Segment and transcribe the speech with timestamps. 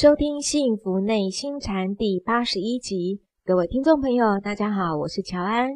[0.00, 5.68] 收听《幸福内心禅》第八十一集，各位听众朋友，大家好，我是乔安。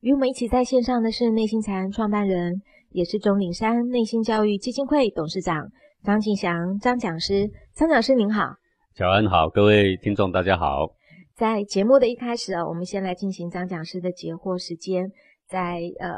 [0.00, 5.68] 与我们一起在线上的是内心禅创办人，也是钟岭山内心教育基金会董事长
[6.02, 7.50] 张庆祥张讲师。
[7.74, 8.54] 张讲师您好，
[8.94, 10.86] 乔安好，各位听众大家好。
[11.34, 15.12] 在节目的一开始啊，我们先来进行张讲师的解惑时间。
[15.46, 16.08] 在呃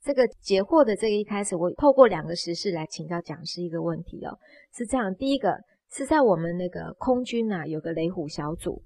[0.00, 4.38] 这个解惑的这个一开始，我透过两个实事来请教讲师一个问题哦，
[4.72, 5.58] 是这样，第一个。
[5.96, 8.82] 是在我们那个空军啊，有个雷虎小组，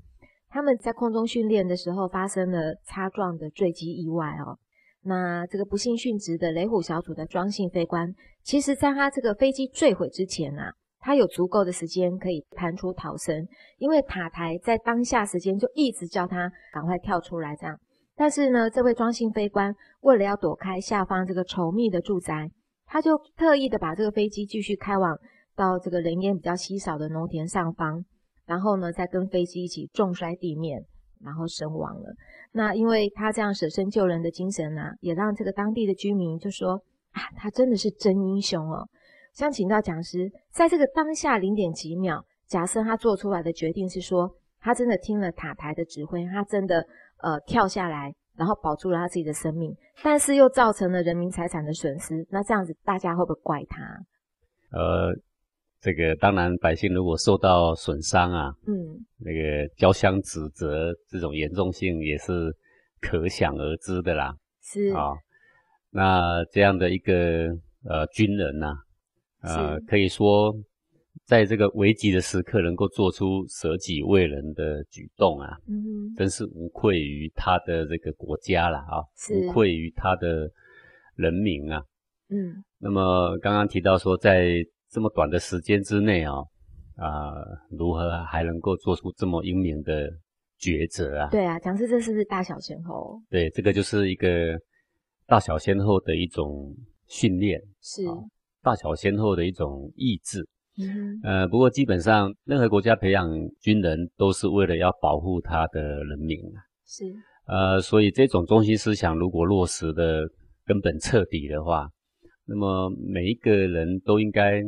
[0.51, 4.59] 他们在空中训练的时候发生了擦撞的坠机意外哦。
[5.05, 17.75] 那这个不幸殉职的雷虎小组的庄姓飞官，其实在他这个飞机坠毁之前啊，他有足够的时间可以弹出逃生，因为塔台在当下时间就一直叫他赶快跳出来这样。
[18.15, 22.51] 但是呢，这位庄姓飞官为了要躲开下方这个稠密的住宅，
[22.85, 25.19] 他就特意的把这个飞机继续开往。
[25.59, 28.05] 到这个人烟比较稀少的农田上方，
[28.47, 30.81] 然后呢，再跟飞机一起重摔地面，
[31.21, 32.15] 然后身亡了。
[32.53, 38.89] 那因为他这样舍身救人的精神啊，也让这个当地的居民就说啊，他真的是真英雄哦。
[39.35, 46.87] 想请到讲师，在这个当下零点几秒，假设他做出来的决定是说，他真的听了塔台的指挥，他真的
[47.19, 53.83] 呃跳下来，然后保住了他自己的生命，但是又造成了人民财产的损失，那这样子大家会不会怪他？
[54.71, 55.15] 呃。
[55.81, 58.75] 这个当然，百姓如果受到损伤啊，嗯，
[59.19, 62.53] 那个交相指责，这种严重性也是
[63.01, 64.35] 可想而知的啦。
[64.61, 65.13] 是啊，
[65.91, 67.47] 那这样的一个
[67.85, 68.75] 呃军人呐，
[69.43, 70.53] 呃，可以说
[71.27, 78.99] 在这个危急的时刻能够做出舍己为人的举动啊，嗯，真是无愧于他的这个国家了啊，
[79.31, 80.51] 无愧于他的
[81.15, 81.81] 人民啊。
[82.31, 84.57] 嗯，那么刚刚提到说在。
[84.91, 86.33] 这么短的时间之内啊，
[86.97, 87.35] 啊，
[87.71, 90.09] 如何还能够做出这么英明的
[90.59, 91.29] 抉择啊？
[91.31, 93.21] 对啊，讲师这是不是大小先后？
[93.29, 94.59] 对，这个就是一个
[95.27, 96.75] 大小先后的一种
[97.07, 98.03] 训练，是
[98.63, 100.49] 大小先后的一种意志。
[100.81, 103.29] 嗯，呃，不过基本上任何国家培养
[103.61, 106.65] 军人都是为了要保护他的人民啊。
[106.87, 107.05] 是，
[107.47, 110.23] 呃，所以这种中心思想如果落实的
[110.65, 111.87] 根本彻底的话，
[112.47, 114.63] 那么每一个人都应该。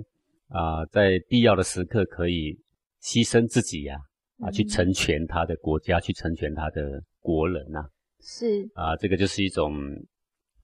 [0.50, 2.59] 啊，在必要的时刻可以
[3.00, 3.97] 牺牲自己呀，
[4.41, 7.81] 啊，去成全他的国家，去成全他的国人呐。
[8.21, 9.72] 是啊，这个就是一种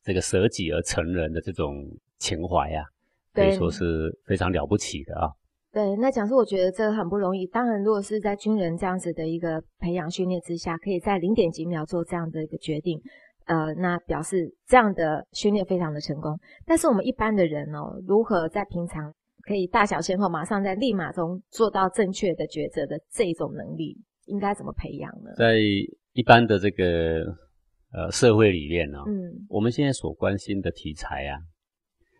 [0.03, 1.87] 这个舍己而成人的这种
[2.19, 2.85] 情怀呀，
[3.33, 5.31] 可以说是非常了不起的啊。
[5.73, 7.47] 对，那讲师我觉得这个很不容易。
[7.47, 13.01] 当然，如果是在军人这样子的一个培养训练之下，可以在零点几秒做这样的一个决定，
[13.45, 16.39] 呃，那表示这样的训练非常的成功。
[16.65, 19.13] 但是我们一般的人哦，如何在平常？
[19.47, 25.31] 可以大小先后，马上在立马中做到正确的抉择的这种能力，应该怎么培养呢？
[25.37, 25.55] 在
[26.13, 27.25] 一般的这个
[27.93, 31.39] 呃社会里面呢，嗯，我们现在所关心的题材啊，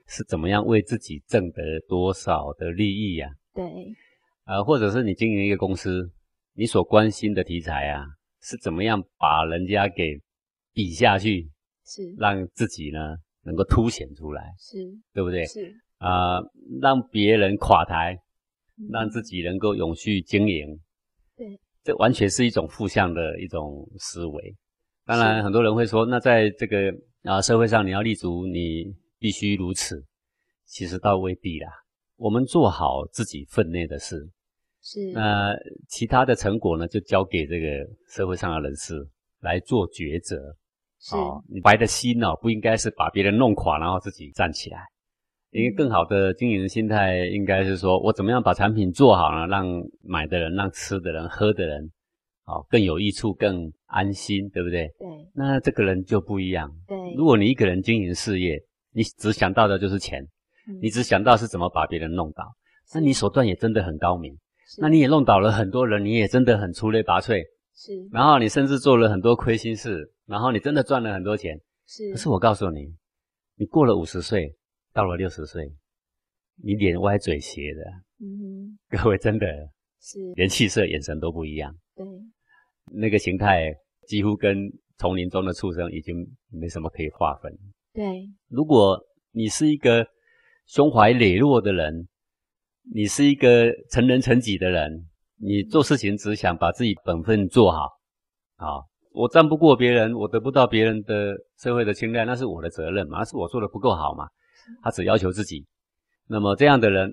[0.07, 3.29] 是怎么样为自己挣得多少的利益呀？
[3.53, 3.65] 对，
[4.45, 6.09] 呃，或者是你经营一个公司，
[6.55, 8.07] 你所关心的题材啊，
[8.41, 10.17] 是怎么样把人家给
[10.73, 11.51] 比下去，
[11.85, 14.79] 是让自己呢能够凸显出来，是
[15.13, 15.45] 对不对？
[15.47, 15.75] 是。
[15.99, 16.39] 啊，
[16.81, 18.19] 让别人垮台，
[18.91, 20.79] 让自己能够永续经营，
[21.37, 24.55] 对，这完全是一种负向的一种思维。
[25.05, 26.93] 当然，很多人会说，那在这个
[27.23, 30.05] 啊社会上，你要立足，你必须如此。
[30.67, 31.69] 其实倒未必啦。
[32.17, 34.29] 我们做好自己分内的事，
[34.83, 35.55] 是那
[35.89, 37.67] 其他的成果呢，就交给这个
[38.09, 38.95] 社会上的人士
[39.41, 40.37] 来做抉择。
[40.99, 41.15] 是，
[41.49, 44.81] 你白的心哦，不应该是把别人弄垮，然后自己站起来。
[45.57, 49.47] 因为更好的经营的心态，应该是说我怎么样把产品做好呢？
[49.47, 49.67] 让
[50.03, 51.91] 买的人、让吃的人、喝的人，
[52.45, 54.87] 好更有益处、更安心，对不对？
[54.99, 55.09] 对。
[55.35, 56.71] 那这个人就不一样。
[56.87, 57.15] 对。
[57.15, 58.63] 如果你一个人经营事业，
[58.93, 60.23] 你只想到的就是钱，
[60.83, 62.45] 你只想到是怎么把别人弄倒，
[62.95, 64.37] 那你手段也真的很高明。
[64.77, 67.43] 那你也弄倒了很多人，你也真的很出类拔萃。
[67.75, 67.93] 是。
[68.13, 71.59] 然后你甚至做了很多亏心事，然后你真的赚了很多钱。
[71.87, 72.13] 是。
[72.13, 72.95] 可是我告诉你，
[73.57, 74.55] 你过了五十岁。
[74.97, 75.71] 到了六十岁，
[76.65, 77.83] 你脸歪嘴斜的，
[78.19, 79.47] 嗯，各位真的
[80.01, 81.71] 是连气色、眼神都不一样。
[81.95, 82.07] 对，
[82.95, 83.71] 那个形态
[84.09, 84.57] 几乎跟
[84.97, 87.53] 丛林中的畜生已经没什么可以划分。
[87.93, 88.99] 对，如果
[89.33, 90.07] 你是一个
[90.65, 92.09] 胸怀磊落的人，
[92.95, 95.07] 你是一个成人成己的人，
[95.39, 98.01] 你做事情只想把自己本分做好。
[98.55, 98.81] 啊，
[99.13, 103.19] 我战不过别人，我得不到别人的社会的青睐，那是我的责任嘛？
[103.19, 104.27] 那是我做的不够好嘛？
[104.83, 105.67] 他只要求自己，
[106.27, 107.13] 那么这样的人，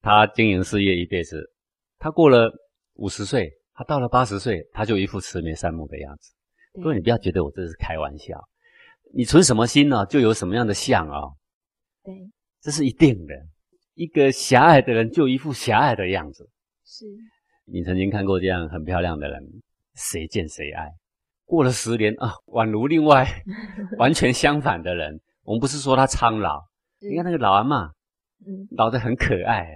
[0.00, 1.50] 他经营事业一辈子，
[1.98, 2.52] 他过了
[2.94, 6.32] 五十岁，他到了八十岁，他就一副慈眉善目的样子。
[6.82, 8.38] 各位，你不要觉得我这是开玩笑，
[9.14, 11.20] 你存什么心呢，就有什么样的相啊。
[12.02, 12.14] 对，
[12.60, 13.34] 这是一定的。
[13.94, 16.48] 一个狭隘的人，就一副狭隘的样子。
[16.84, 17.06] 是。
[17.64, 19.42] 你曾经看过这样很漂亮的人，
[19.94, 20.88] 谁见谁爱。
[21.46, 23.26] 过了十年啊，宛如另外
[23.98, 25.20] 完全相反的人。
[25.42, 26.60] 我们不是说他苍老，
[27.00, 27.86] 你看那个老阿妈，
[28.46, 29.66] 嗯，老得很可爱，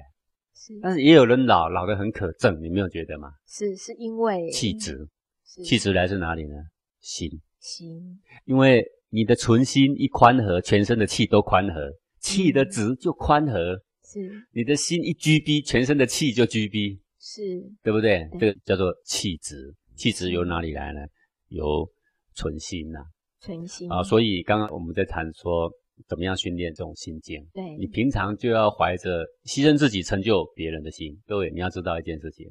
[0.55, 0.78] 是。
[0.82, 3.31] 但是也有人老老得很可憎，你没有觉得吗？
[3.46, 5.08] 是，是因为气质，
[5.44, 6.55] 气质来自哪里呢？
[7.00, 8.20] 心，心。
[8.44, 11.90] 因为你的存心一宽和，全身的气都宽和，
[12.20, 13.78] 气的直就宽和。
[14.05, 14.31] 是。
[14.52, 17.00] 你的心一拘逼，全身的气就拘逼。
[17.19, 17.43] 是。
[17.82, 18.28] 对不对？
[18.38, 19.75] 这个叫做气质。
[19.96, 21.00] 气质由哪里来呢？
[21.49, 21.87] 由
[22.34, 23.00] 存心呐。
[23.40, 25.70] 存心啊，所以刚刚我们在谈说，
[26.08, 27.44] 怎么样训练这种心境？
[27.52, 31.19] 对，你平常就要怀着牺牲自己成就别人的心。
[31.26, 32.47] 各位，你要知道一件事情：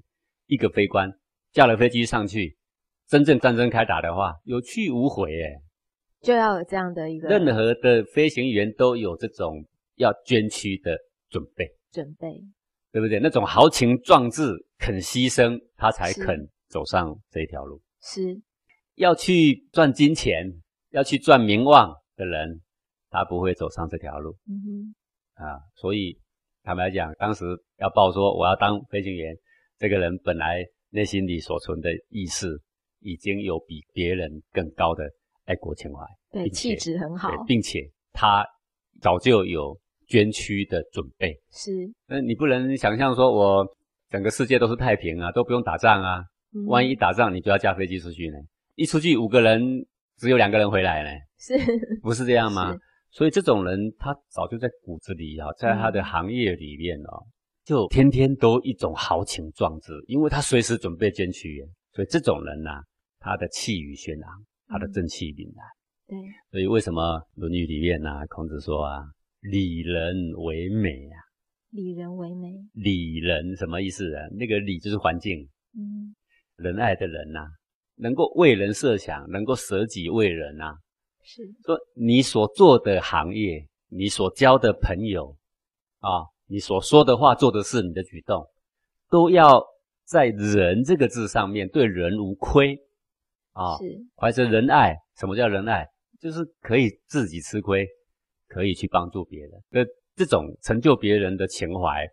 [0.47, 1.11] 一个飞官
[1.51, 2.57] 驾了飞机上去，
[3.07, 5.61] 真正战争开打的话，有去无回，哎，
[6.21, 7.27] 就要有这样的一个。
[7.27, 10.97] 任何的飞行员都有这种要捐躯的
[11.29, 12.41] 准备，准备，
[12.91, 13.19] 对不对？
[13.19, 17.81] 那种豪情壮志，肯牺牲，他才肯走上这条路。
[18.01, 18.41] 是，
[18.95, 20.61] 要去赚金钱。
[20.91, 22.61] 要去赚名望的人，
[23.09, 24.35] 他不会走上这条路。
[24.47, 24.61] 嗯
[25.35, 26.17] 哼，啊，所以
[26.63, 27.45] 坦白讲，当时
[27.77, 29.35] 要报说我要当飞行员，
[29.77, 32.47] 这个人本来内心里所存的意识，
[32.99, 35.03] 已经有比别人更高的
[35.45, 37.79] 爱国情怀，对，气质很好，并且
[38.11, 38.45] 他
[39.01, 39.77] 早就有
[40.07, 41.39] 捐躯的准备。
[41.51, 41.71] 是，
[42.07, 43.67] 那你不能想象说我
[44.09, 46.23] 整个世界都是太平啊，都不用打仗啊，
[46.67, 48.37] 万一打仗，你就要驾飞机出去呢？
[48.75, 49.85] 一出去五个人。
[50.19, 51.57] 只有两个人回来呢，是
[52.01, 52.75] 不是这样吗？
[53.11, 57.25] 所以这种人他早就在骨子里啊，在他的行业里面哦，
[57.65, 61.67] 就天天都一种豪情壮志，因为他随时准备捐躯。
[61.91, 62.81] 所以这种人呐，
[63.19, 65.65] 他的气宇轩昂，他的正气凛然。
[66.07, 66.17] 对，
[66.51, 67.01] 所以为什么
[67.35, 69.03] 《论语》里面呢，孔子说啊，
[69.41, 71.17] 礼人为美啊，
[71.71, 74.27] 礼人为美，礼人什么意思啊？
[74.31, 76.15] 那个礼就是环境，嗯，
[76.55, 77.47] 仁爱的人呐。
[78.01, 80.73] 能够为人设想，能够舍己为人啊，
[81.31, 85.37] 是说你所做的行业，你所交的朋友
[85.99, 88.43] 啊，你所说的话、做的事、你的举动，
[89.11, 89.63] 都要
[90.05, 92.75] 在“人”这个字上面对人无亏
[93.51, 93.83] 啊，是
[94.15, 94.97] 怀着仁爱。
[95.17, 95.87] 什么叫仁爱？
[96.19, 97.87] 就是可以自己吃亏，
[98.47, 99.51] 可以去帮助别人。
[99.69, 99.81] 那
[100.15, 102.09] 这种成就别人的情怀，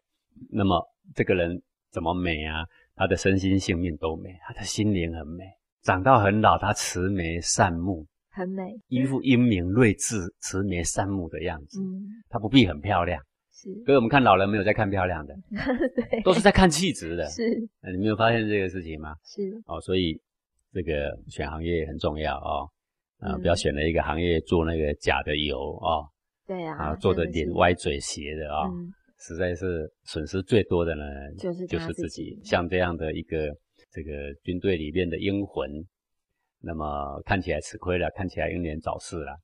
[0.51, 2.67] 那么这个人怎么美啊？
[2.95, 5.45] 他的身心性命都美，他的心灵很美。
[5.83, 11.81] 长到很老，他慈眉善目，很美，一副英明睿智、慈眉善目的样子。
[11.81, 13.19] 嗯，他不必很漂亮，
[13.51, 13.73] 是。
[13.87, 15.35] 所以我们看老人没有在看漂亮的，
[15.97, 17.25] 对，都是在看气质的。
[17.31, 17.43] 是，
[17.91, 19.15] 你没有发现这个事情吗？
[19.25, 19.43] 是。
[19.65, 20.21] 哦，所以
[20.71, 22.69] 这个选行业很重要哦。
[23.21, 26.05] 啊，不要选了一个行业做那个假的油哦。
[26.47, 26.77] 对啊。
[26.77, 28.69] 啊，做的脸歪嘴斜的啊，
[29.19, 31.05] 实在是损失最多的呢，
[31.39, 32.39] 就是就是自己。
[32.45, 33.57] 像这样的一个。
[33.93, 35.71] 这个军队里面的英魂，
[36.67, 39.39] 那么看起来吃亏了，看起来英年早逝了，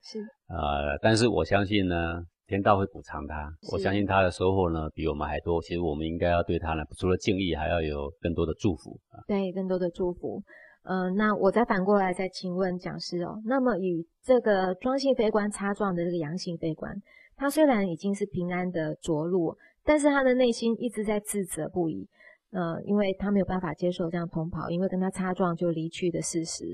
[0.00, 3.52] 是呃，但是我相信呢，天道会补偿他。
[3.72, 5.60] 我相信他的收获呢，比我们还多。
[5.60, 9.18] 其实我们应该要对他呢，除了敬意，还要有更多的祝福啊。
[9.26, 10.40] 对，更多的祝福。
[10.84, 16.94] 嗯，那我再反过来再请问讲师哦，那么与这个庄姓飞官擦撞的这个阳性飞官，
[17.36, 19.54] 他虽然已经是平安的着陆，
[19.84, 22.08] 但是他的内心一直在自责不已。
[22.50, 26.64] 呃，因为他没有办法接受这样同跑，因为跟他擦撞就离去的事实。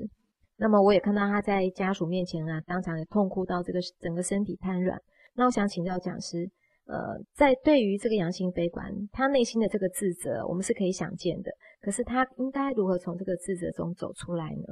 [0.57, 4.97] 那么我也看到他在家属面前啊，当场也痛哭到这个整个身体瘫软。
[5.35, 6.49] 那我想请教讲师，
[6.87, 11.51] 呃，在对于这个阳性悲观，他内心的这个自责，我们是可以想见的。
[11.81, 14.63] 可是他应该如何从这个自责中走出来呢？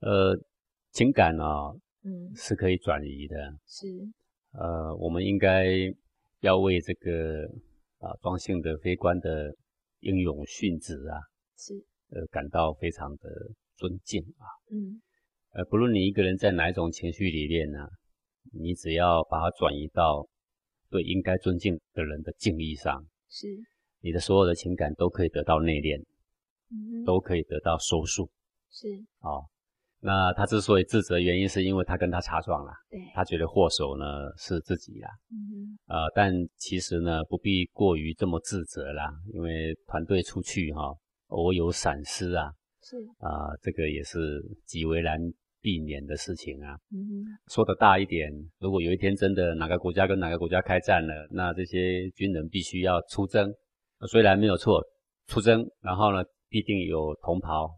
[0.00, 0.34] 呃，
[0.92, 1.44] 情感呢，
[2.04, 3.36] 嗯，是可以转移的。
[3.66, 3.86] 是，
[4.54, 5.66] 呃，我们应该
[6.40, 7.44] 要为这个
[7.98, 9.54] 啊庄姓的悲观的。
[10.04, 11.18] 英勇殉职啊，
[11.56, 11.74] 是。
[12.10, 13.28] 呃感到非常的
[13.76, 15.00] 尊敬啊，嗯，
[15.50, 17.88] 呃不论你一个人在哪一种情绪里面呢，
[18.52, 20.28] 你只要把它转移到
[20.90, 23.48] 对应该尊敬的人的敬意上，是。
[24.00, 26.04] 你的所有的情感都可以得到内敛，
[26.70, 28.30] 嗯，都可以得到收束，
[28.70, 28.86] 是。
[29.20, 29.42] 啊。
[30.06, 34.04] 那他之所以自责，原因是因为他跟他擦撞了，对，他觉得祸首呢
[34.36, 40.92] 是自己啦，嗯，呃，但其实呢不必过于这么自责啦，因为团队出去哈，
[41.28, 42.98] 偶有闪失啊，是。
[43.18, 45.18] 啊，这个也是极为难
[45.62, 53.50] 避免的事情啊，嗯，说的大一点，如果有一天真的哪个国家跟哪个国家开战了，那这些军人必须要出征，
[54.06, 54.84] 虽然没有错，
[55.28, 57.70] 出征，然后呢，必定有同袍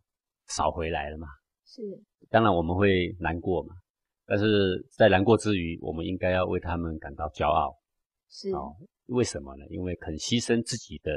[0.48, 1.28] 少回来了嘛。
[1.76, 1.82] 是，
[2.30, 3.74] 当然我们会难过嘛，
[4.24, 7.76] 但是在难过之余，我们应该要为他们感到骄傲。
[8.30, 8.72] 是，哦，
[9.08, 9.66] 为什么呢？
[9.68, 11.12] 因为肯牺牲自己的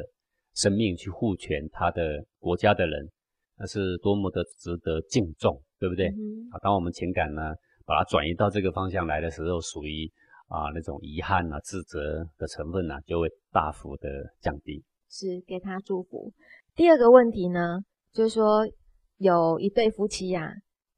[0.54, 3.10] 生命去护全他的国家的人，
[3.58, 6.08] 那是多么的值得敬重，对不对？
[6.10, 7.54] 嗯啊，当我们情感呢，
[7.86, 10.12] 把它转移到这个方向来的时候，属于
[10.50, 14.10] 啊那种遗憾啊、自责的成分呢，就会大幅的
[14.42, 14.84] 降低。
[15.10, 16.34] 是给他祝福。
[16.76, 17.80] 第二个问题呢，
[18.12, 18.68] 就是说
[19.20, 20.54] 有一对夫妻呀，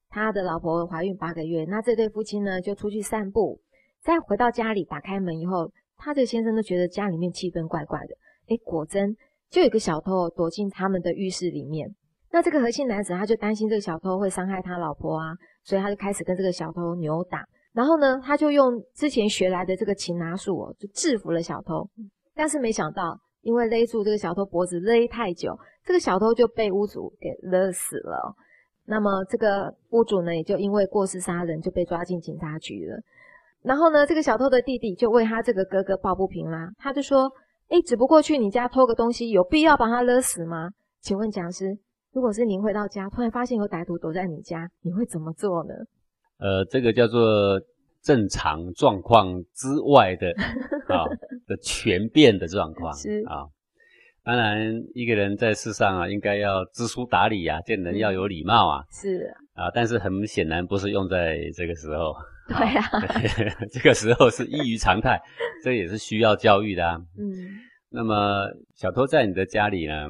[0.07, 3.59] 他的老婆怀孕八个月，那这对夫妻呢就出去散步，
[3.99, 8.15] 再回到家里，打开门以后，他这个先生都觉得家里面气氛怪怪的。
[8.47, 9.17] 诶果真
[9.49, 11.89] 就有个小偷躲进他们的浴室里面。
[12.29, 17.43] 那这个核心男子他就担心这个小偷会伤害他老婆啊，所以他就开始跟这个小偷扭打。
[17.73, 21.89] 然后呢，他就用之前学来的这个擒拿术哦，就制服了小偷。
[22.35, 23.19] 但是没想到。
[23.41, 28.35] 因为勒住这个小偷脖子勒太久，这个小偷就被屋主给勒死了。
[28.85, 32.99] 那么这个屋主呢，也就因为过失杀人就被抓进警察局了。
[33.61, 37.31] 然后呢，这个小偷的弟弟就为他这个哥哥抱不平啦，他就说
[37.69, 40.69] ：“哎，只不过去你家偷个东西，有必要把他勒死吗？”
[41.01, 41.77] 请问讲师，
[42.11, 45.73] 如果是您回到家，突然发现有歹徒躲在你家，你会怎么做呢？
[46.39, 47.19] 呃，这个叫做。
[48.03, 50.31] 正常状况之外的
[50.89, 51.05] 啊
[51.47, 53.23] 的全变的状况是。
[53.27, 53.45] 啊，
[54.23, 59.33] 当然一个人在世上啊，应该要知书达理啊，见人要有礼貌啊，是。
[59.53, 62.15] 啊，但是很显然不是用在这个时候，
[62.47, 62.83] 对啊，
[63.71, 65.21] 这个时候是异于常态，
[65.63, 66.97] 这也是需要教育的啊。
[67.17, 70.07] 嗯，那么小偷在你的家里呢？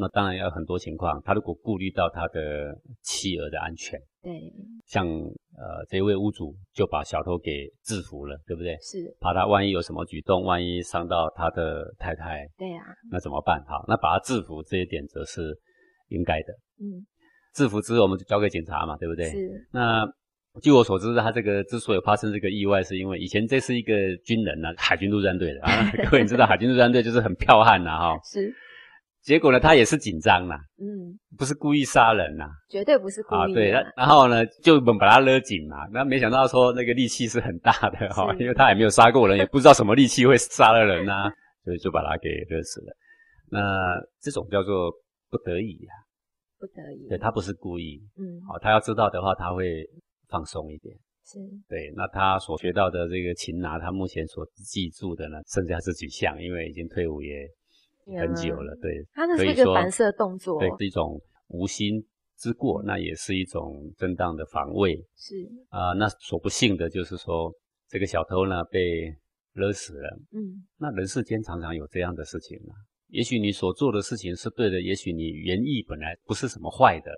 [0.00, 4.52] 那当然要很多情况，他如果顾虑到他的妻儿的安全，对，
[4.84, 8.76] 像呃这位屋主就把小偷给制服了，对不对？
[8.80, 13.62] 是，怕他万一有什么举动，万一伤到他的太太，对啊，那怎么办？
[13.66, 15.56] 好，那把他制服这一点则是
[16.08, 16.52] 应该的。
[16.80, 17.06] 嗯，
[17.54, 19.26] 制服之后我们就交给警察嘛，对不对？
[19.30, 19.68] 是。
[19.72, 20.04] 那
[20.62, 23.94] 据我所知，他这个之所以发生这个意外，是因为以前这是一个
[24.24, 25.70] 军人呢，海军陆战队的啊，
[26.10, 28.18] 各位你知道海军陆战队就是很剽悍呐，哈。
[28.26, 28.52] 是。
[29.28, 33.38] 结果呢，他也是紧张啦，嗯，不是故意杀人呐，绝对不是故意。
[33.38, 41.30] 啊，对，然后呢，就把把他勒紧嘛，那没想到说那个力气是很大的哈，因为他也没有杀过人，也不知道什么力气会杀了人呐，
[41.62, 42.96] 所以就把他给勒死了。
[43.50, 44.90] 那这种叫做
[45.28, 45.92] 不得已呀，
[46.58, 49.84] 不得已，对他不是故意，嗯，好，他要知道的话，他会
[50.30, 51.92] 放松一点，是对。
[51.94, 57.46] 那他所学到的这个擒拿，他目前所记住的呢，剩下这几项，因为已经退伍也。
[58.16, 62.02] 很久了，对，它那是一个反射动作，对，是一种无心
[62.36, 65.36] 之过，那也是一种正当的防卫，是。
[65.68, 67.52] 啊，那所不幸的就是说，
[67.88, 69.14] 这个小偷呢被
[69.54, 72.72] 勒死了，嗯，那人世间常常有这样的事情啊，
[73.08, 77.10] 也许你所做的事情是对的，也许你原意本来不是什么坏的，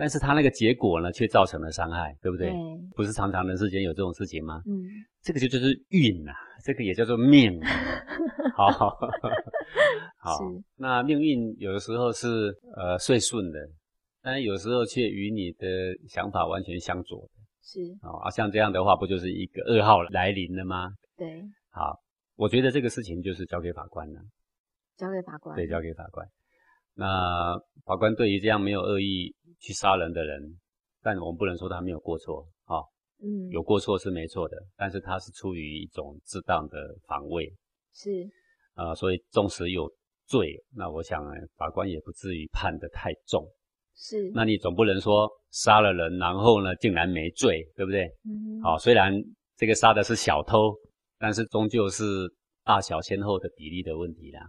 [0.00, 2.48] 但是他那个结果呢，却造成了伤害，对不对？
[2.48, 2.56] 对，
[2.96, 4.62] 不是常常人世间有这种事情吗？
[4.66, 4.88] 嗯，
[5.20, 6.32] 这个就就是运呐，
[6.64, 7.60] 这个也叫做命，
[8.56, 8.96] 好。
[10.16, 10.38] 好，
[10.76, 12.26] 那命运有的时候是
[12.76, 13.58] 呃顺顺的，
[14.22, 15.66] 但是有时候却与你的
[16.08, 17.30] 想法完全相左的。
[17.62, 20.88] 是啊，像这样的话，不就是一个噩耗来临了吗？
[21.18, 21.42] 对。
[21.70, 21.94] 好，
[22.36, 24.20] 我觉得这个事情就是交给法官了。
[24.96, 25.54] 交给法官。
[25.56, 26.26] 对，交给法官。
[27.00, 30.40] 那法官对于这样没有恶意去杀人的人，
[31.02, 32.76] 但我们不能说他没有过错啊。
[33.22, 33.48] 嗯。
[33.50, 36.76] 有过错是没错的，但是他是出于一种适当的
[37.08, 37.52] 防卫。
[37.94, 38.28] 是。
[38.74, 39.90] 啊，所以纵使有。
[40.30, 41.24] 罪，那我想
[41.56, 43.44] 法官也不至于判得太重。
[43.96, 48.04] 是，那你总不能说杀了人，然后呢竟然没罪，对不对？
[48.24, 48.62] 嗯。
[48.62, 49.12] 好，虽然
[49.56, 50.72] 这个杀的是小偷，
[51.18, 52.04] 但是终究是
[52.62, 54.40] 大小先后的比例的问题啦。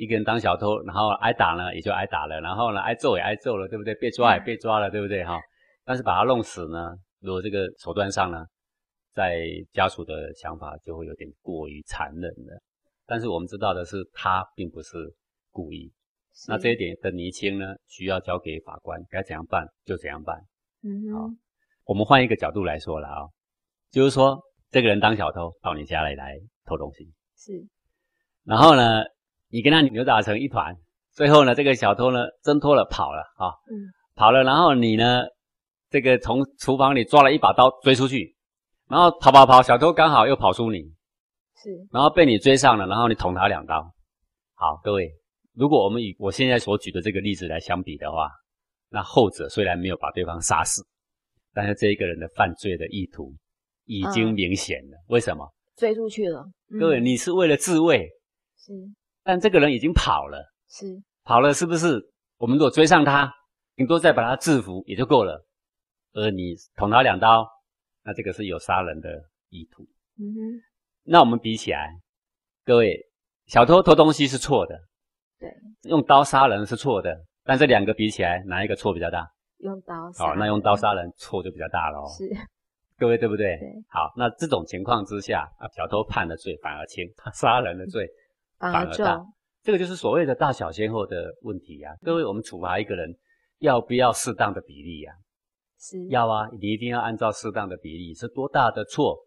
[0.00, 3.94] 一个人当小偷，然后挨打呢也就挨打了，然后呢挨揍也挨揍了，对不对？
[3.96, 5.22] 被抓也被抓了，对不对？
[5.22, 5.38] 哈。
[5.84, 8.46] 但是把他弄死呢，如果这个手段上呢，
[9.12, 12.62] 在家属的想法就会有点过于残忍了。
[13.04, 14.96] 但是我们知道的是，他并不是
[15.50, 15.92] 故意。
[16.48, 20.34] 那这一点的厘清呢，需要交给法官，该怎样办就怎样办。
[20.82, 21.28] 嗯，好，
[21.84, 23.28] 我们换一个角度来说了啊，
[23.90, 24.40] 就是说，
[24.70, 27.66] 这个人当小偷到你家里来偷东西，是。
[28.44, 29.02] 然后呢，
[29.50, 30.76] 你跟他扭打成一团，
[31.12, 35.24] 最后呢，这个小偷呢挣脱了跑了啊，嗯，跑了，然后你呢，
[35.90, 38.36] 这个从厨房里抓了一把刀追出去，
[38.88, 40.78] 然后跑跑跑，小偷刚好又跑出你。
[41.62, 43.82] 是，然后被你追上了，然后你捅他两刀。
[44.54, 45.12] 好，各位，
[45.52, 48.30] 如果我们以我现在所举的这个例子来相比的话，
[48.88, 50.82] 那后者虽然没有把对方杀死，
[51.52, 53.34] 但是这一个人的犯罪的意图
[53.84, 54.96] 已经明显了。
[55.08, 55.52] 为什么？
[55.76, 56.46] 追出去了。
[56.78, 58.08] 各位，你是为了自卫，
[58.56, 58.72] 是，
[59.22, 60.86] 但这个人已经跑了，是，
[61.24, 62.00] 跑了是不是？
[62.38, 63.32] 我们如果追上他，
[63.76, 65.46] 顶多再把他制服也就够了。
[66.12, 67.46] 而你捅他两刀，
[68.02, 69.08] 那这个是有杀人的
[69.50, 69.82] 意图。
[70.18, 70.62] 嗯哼。
[71.04, 72.00] 那我们比起来，
[72.64, 72.98] 各位，
[73.46, 74.78] 小偷偷东西是错的，
[75.38, 75.48] 对，
[75.82, 77.24] 用刀杀人是错的。
[77.44, 79.30] 但这两个比起来，哪一个错比较大？
[79.58, 80.10] 用刀。
[80.18, 82.08] 好，那用刀杀人错就比较大了哦。
[82.16, 82.28] 是。
[82.98, 83.56] 各位对不对？
[83.58, 83.68] 对。
[83.88, 88.08] 好，那这种情况之下，啊，小偷判的罪反而轻，他杀人的罪
[88.60, 89.20] 反而大。
[89.62, 91.94] 这个就是所谓的大小先后的问题呀。
[92.02, 93.14] 各位，我们处罚一个人，
[93.58, 95.12] 要不要适当的比例呀？
[95.78, 96.06] 是。
[96.08, 99.18] 要啊，你一定要按照适当的比例，是多大的错，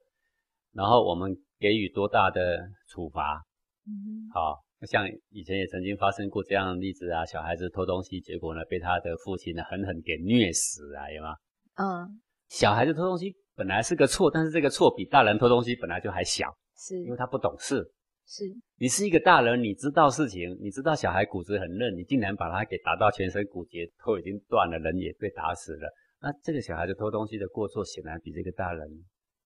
[0.74, 3.44] 然后我们给予多大的处罚。
[3.86, 4.30] 嗯。
[4.34, 11.36] 好，像以前也曾经发生过这样的例子啊，小孩子偷东西，结果呢被他的父亲呢狠狠给虐死啊，有吗？
[11.75, 12.22] 嗯。
[12.50, 17.84] 小孩子偷东西本来是个错，但是这个错比大人偷东西本来就还小，是因为他不懂事。
[18.25, 18.46] 是
[18.77, 25.89] 你是一个大人，你知道事情，你知道小孩骨质很嫩，你竟然把他给打到全身骨节都已经断了，人也被打死了。
[26.22, 28.88] 那这个小孩子偷东西的过错，显然比这个大人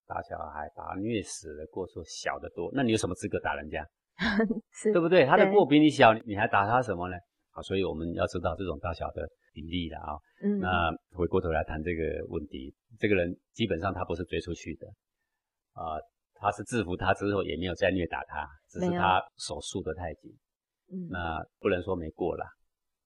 [0.06, 2.70] 打小孩把他虐死的过错小得多。
[2.74, 3.86] 那你有什么资格打人家？
[4.94, 5.26] 对不对？
[5.26, 7.18] 他的过比你小，你还打他什么呢？
[7.52, 10.14] 好，所以我们要知道这种大小的比例了啊。
[10.44, 10.60] 嗯。
[10.60, 14.88] 那回过头来谈这个问题，这个人基本上他不是追出去的
[15.74, 15.98] 啊。
[16.40, 20.32] 他是制服他之后也没有再虐打他，只是他手束得太紧，
[20.92, 22.46] 嗯，那不能说没过啦，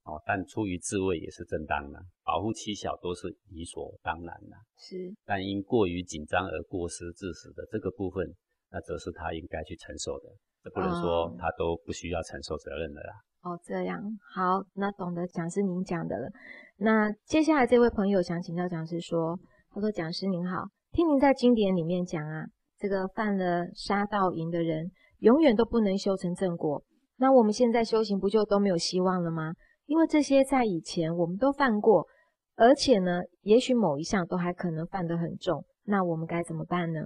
[0.04, 8.26] 哦，但出于自卫也是正当的，保护妻小都是理所当然的，是，但因过于紧张而过失致死的这个部分，
[8.70, 10.30] 那则是他应该去承受的，
[10.64, 13.14] 这不能说他都不需要承受责任的啦。
[13.44, 14.00] 哦，这样
[14.36, 16.30] 好，那懂得讲师您讲的了。
[16.78, 19.40] 那接下来这位朋友想请教讲师说，
[19.74, 22.46] 他说讲师您好，听您在经典里面讲啊。
[22.82, 24.90] 这个犯了杀盗淫的人，
[25.20, 26.84] 永远都不能修成正果。
[27.18, 29.54] 那我们现在修行不就都没有希望了吗？
[29.86, 32.08] 因为这些在以前我们都犯过，
[32.56, 35.64] 而且呢，也许某一项都还可能犯得很重。
[35.84, 37.02] 那我们该怎么办呢？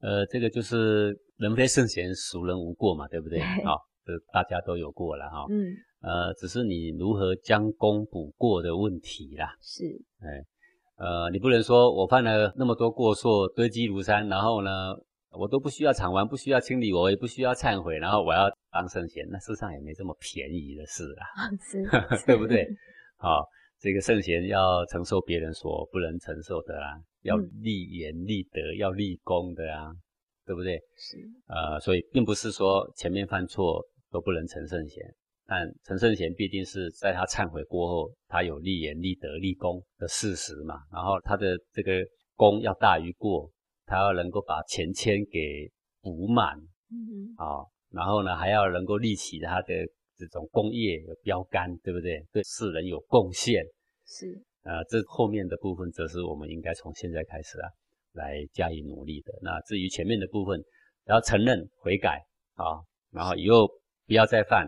[0.00, 3.40] 呃，这个就是人非圣贤，孰人无过嘛，对不对？
[3.64, 5.46] 好，这大家都有过了哈。
[5.50, 5.74] 嗯。
[6.02, 9.56] 呃，只是你如何将功补过的问题啦。
[9.60, 9.84] 是。
[10.20, 10.44] 哎。
[11.02, 14.70] 呃，你不能说我犯了那么多过错，堆积如山，然后呢，
[15.32, 21.26] 我都不需要偿还，不需要清理，我也不需要忏悔，然后我要当圣贤，那世上也没这么便宜的事啊，
[21.60, 21.82] 是，
[22.24, 22.64] 对不对？
[23.16, 23.44] 好，
[23.80, 29.90] 这个圣贤要承受别人所不能承受的啊，要立言立德，要立功的啊，
[30.46, 30.76] 对不对？
[30.96, 35.02] 是，呃，所以并不是说前面犯错都不能成圣贤。
[35.52, 40.76] 但陈圣贤必定是在他忏悔过后，他有立言、立德、立功的事实嘛。
[40.90, 41.92] 然后他的这个
[42.36, 43.50] 功要大于过，
[43.84, 46.56] 他要能够把前愆给补满，
[46.88, 49.74] 嗯好，然后呢还要能够立起他的
[50.16, 52.24] 这种功业有标杆，对不对？
[52.32, 53.62] 对世人有贡献，
[54.06, 54.42] 是。
[54.62, 57.68] 呃，这后面的部分则是我们应该从现在开始啊
[58.12, 59.34] 来加以努力的。
[59.42, 60.58] 那至于前面的部分，
[61.08, 63.68] 要承认悔改啊，然后以后
[64.06, 64.66] 不要再犯。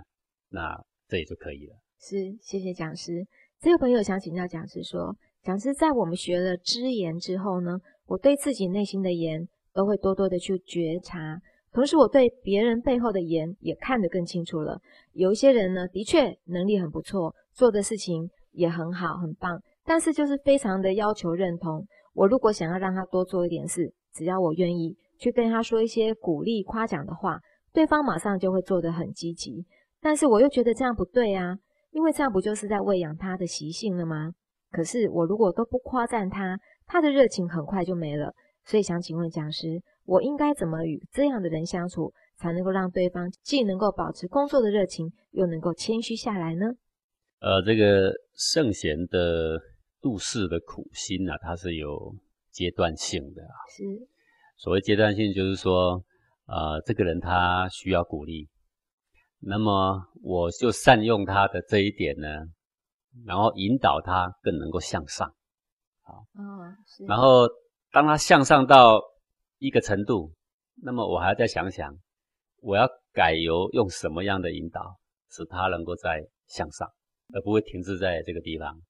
[0.54, 1.74] 那这也就可以了。
[1.98, 3.26] 是，谢谢讲师。
[3.60, 11.40] 这个朋友想请教讲师说，讲师在我们学了知言之后呢，我对自己内心的言都会多多的去觉察，
[11.72, 14.80] 同时我对别人背后的言也看得更清楚了。
[15.12, 21.84] 有一些人呢，的确能力很不错，做的事情也很好，很棒，但是就是非常的要求认同。
[22.12, 27.40] 我如果想要让他多做一点事，只要我愿意去跟他说一些鼓励、夸奖的话，
[27.72, 29.64] 对方马上就会做得很积极。
[30.04, 31.56] 但是我又觉得这样不对啊，
[31.90, 34.30] 因为这样不就是在喂养他的习性了吗？
[34.70, 38.30] 可是我如果都不夸赞他，他的热情很快就没了。
[38.66, 46.66] 所以想请问讲师，我应该怎么与这样的人相处，才能够让对方既能够保持工作的热情，又能够谦虚下来呢？
[47.40, 49.58] 呃，这个圣贤的
[50.02, 52.14] 度世的苦心啊，它是有
[52.50, 53.56] 阶段性的啊。
[53.74, 53.82] 是，
[54.58, 56.04] 所谓阶段性，就是说，
[56.46, 58.46] 呃，这个人他需要鼓励。
[59.46, 62.28] 那么我就善用他的这一点呢，
[63.26, 65.34] 然后引导他更能够向上，
[66.02, 66.74] 好，嗯。
[67.06, 67.46] 然后
[67.92, 69.02] 当他向上到
[69.58, 70.32] 一个程度，
[70.82, 71.94] 那么我还要再想想，
[72.62, 74.96] 我要改由用什么样的引导，
[75.30, 76.88] 使他能够再向上，
[77.34, 78.80] 而不会停滞在这个地方。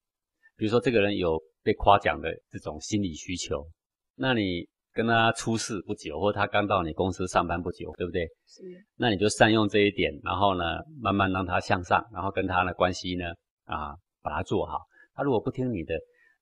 [0.56, 3.66] 比如说，这个人有被夸奖的这种心理需求，
[4.14, 4.68] 那你。
[4.94, 8.24] 跟他出事不久，或他刚到你公司上班不久，对不对？
[8.46, 8.62] 是。
[8.96, 10.64] 那你就善用这一点，然后呢，
[11.00, 13.26] 慢慢让他向上，然后跟他的关系呢，
[13.64, 14.78] 啊，把他做好。
[15.14, 15.94] 他如果不听你的，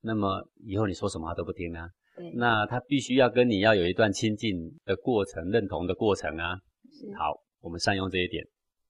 [0.02, 1.88] 那么以后你说什么他都不听啊。
[2.14, 2.30] 对。
[2.34, 6.54] 那他必须要跟你要有一段亲近的过程，认同的过程啊。
[6.92, 7.10] 是。
[7.16, 8.44] 好，我们善用这一点，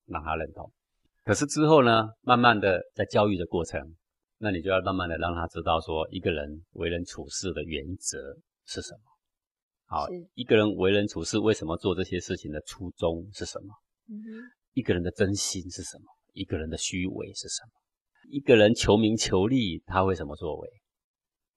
[0.06, 0.68] 让他认同。
[1.24, 3.80] 可是之后呢，慢慢的在教育的过程，
[4.38, 8.18] 那你就要慢慢的让他知道说，一个人为人处事的原则
[8.66, 9.11] 是什么。
[9.92, 13.74] 好，一个人为人处事为什么做这些事情的初衷是什么？
[14.08, 14.16] 嗯
[14.72, 16.04] 一个人的真心是什么？
[16.32, 17.70] 一个人的虚伪是什么？
[18.30, 20.70] 一个人求名求利他会什么作为？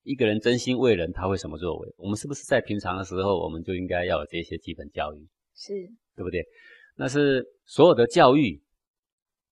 [0.03, 1.93] 一个人真心为人他会什么作为？
[1.95, 5.25] 我们是不是在平常的时候我们就应该要有这些基本教育？
[5.55, 5.73] 是，
[6.13, 6.43] 对不对？
[6.97, 8.61] 那是所有的教育，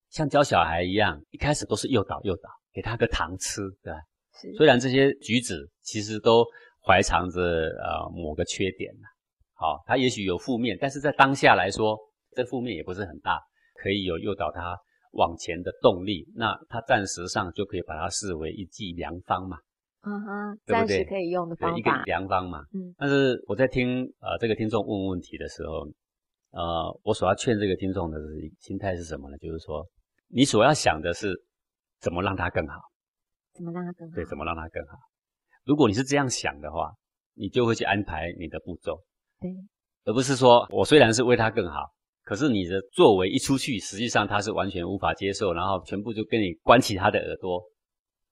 [0.10, 4.00] 像教小孩一样，一开始都是诱导诱导，给他个糖吃，对吧？
[4.42, 4.54] 是。
[4.58, 6.46] 虽然这些举止其实都。
[6.86, 9.08] 怀藏着呃某个缺点呢，
[9.54, 11.98] 好，他也许有负面，但是在当下来说，
[12.36, 13.40] 这负面也不是很大，
[13.82, 14.78] 可以有诱导他
[15.14, 16.28] 往前的动力。
[16.36, 19.58] 那他暂时上就可以把它视为一剂良方嘛，
[20.02, 22.60] 嗯哼，暂时可以用的方法，一个良方嘛。
[22.74, 25.88] 嗯，但是我在听呃这个听众问问题的时候，
[26.52, 28.20] 呃，我所要劝这个听众的
[28.60, 29.38] 心态是什么呢？
[29.38, 29.88] 就是说，
[30.28, 31.34] 你所要想的是
[32.02, 32.82] 怎么让它更好，
[33.54, 34.16] 怎么让它更好？
[34.16, 34.98] 对，怎么让它更好？
[35.66, 36.92] 如果你是这样想的话，
[37.36, 39.02] 你就会去安排你的步骤，
[39.40, 39.50] 对，
[40.06, 41.90] 而不是说我虽然是为他更好，
[42.24, 47.64] 可是你的作为一出去，实际上他是完全无法接受，然后全部就跟你关起他的耳朵，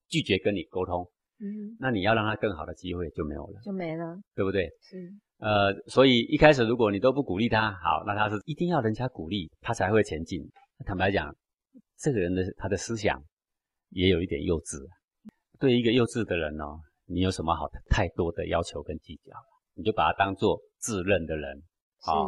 [0.08, 4.70] 拒绝跟你沟通，嗯，那你要让他更好的机会就没有了，就没了，对不对？
[4.82, 10.40] 是，呃，所以一开始如果你都不鼓励他，好，那他是一定要人家鼓励他才会前进。
[10.86, 11.34] 坦白讲，
[11.98, 13.24] 这个人的他的思想
[13.90, 14.78] 也有一点幼稚，
[15.60, 16.80] 对一个幼稚的人哦。
[17.12, 19.34] 你有什么好太多的要求跟计较？
[19.74, 21.62] 你就把他当做自认的人，
[22.02, 22.28] 啊，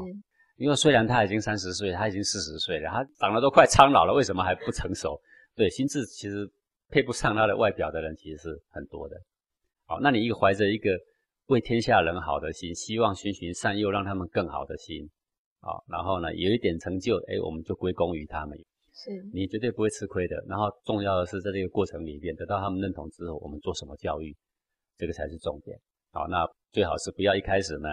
[0.58, 5.20] 因为虽然他已经三十岁，他已经四十岁了，他长得都快苍老了，为什么还不成熟？
[5.56, 6.50] 对，心智其实
[6.90, 9.16] 配不上他的外表的人，其实是很多的。
[9.86, 10.90] 好，那你一个怀着一个
[11.48, 15.10] 为天下人好的心，希望循循善诱，让他们更好的心，
[15.60, 18.58] 好，然后呢，有一点成就，哎，我们就归功于他们，
[18.94, 20.44] 是你绝对不会吃亏的。
[20.48, 24.36] 然后重要的是，在这个过程里面得到他们认同之后，我们做什么教育？
[24.98, 25.78] 这个才是重点，
[26.12, 27.90] 好，那最好是不要一开始呢，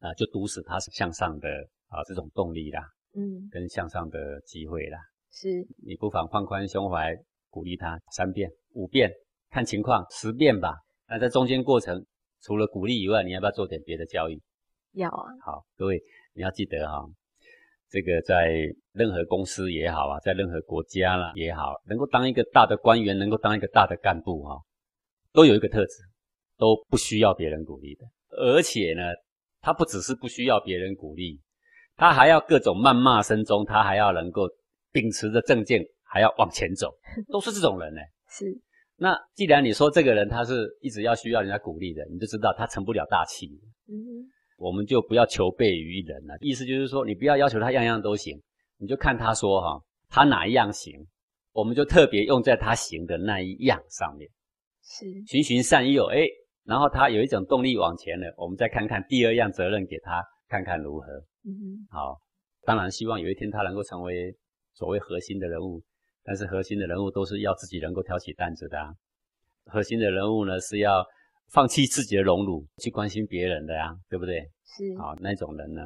[0.00, 1.48] 啊，就堵死他是向上的
[1.88, 2.82] 啊这种动力啦，
[3.14, 4.98] 嗯，跟向上的机会啦，
[5.30, 7.16] 是，你不妨放宽胸怀，
[7.50, 9.10] 鼓励他三遍、五遍，
[9.50, 10.74] 看情况，十遍吧。
[11.08, 12.04] 那在中间过程，
[12.42, 14.40] 除了鼓励以外，你要不要做点别的教育？
[14.92, 15.32] 要啊。
[15.42, 16.02] 好，各位
[16.34, 17.08] 你要记得哈，
[17.88, 18.52] 这个在
[18.92, 24.60] 任何公司也好啊，在任何国家啦也好，能够当一个大的官员，能够当一个大的干部哈。
[25.38, 26.02] 都有一个特质，
[26.56, 29.02] 都不需要别人鼓励的，而且呢，
[29.60, 31.40] 他不只是不需要别人鼓励，
[31.94, 34.48] 他还要各种谩骂声中，他还要能够
[34.90, 36.92] 秉持着正见，还要往前走，
[37.30, 38.00] 都是这种人呢。
[38.28, 38.46] 是，
[38.96, 43.46] 那既然你说这个人他是一直要需要人家鼓励的，你就知道他成不了大器。
[43.86, 43.94] 嗯，
[44.56, 48.36] 我们就不要求备于人了，意思就是说，你不要要求他样样都行，
[48.76, 51.06] 你就看他说哈，他哪一样行，
[51.52, 54.28] 我们就特别用在他行的那一样上面。
[54.88, 56.26] 是循循善诱，哎，
[56.64, 58.34] 然后他有一种动力往前了。
[58.38, 61.06] 我们再看看第二样责任给他，看看如何。
[61.44, 62.18] 嗯哼，好，
[62.62, 64.34] 当然希望有一天他能够成为
[64.72, 65.82] 所谓核心的人物，
[66.24, 68.80] 但是核心的人物都是要自己能够挑起担子的。
[68.80, 68.94] 啊
[69.70, 71.04] 核心的人物呢是要
[71.52, 74.40] 放弃自己的荣辱去关心别人的呀，对不对？
[74.64, 75.82] 是，好，那种人呢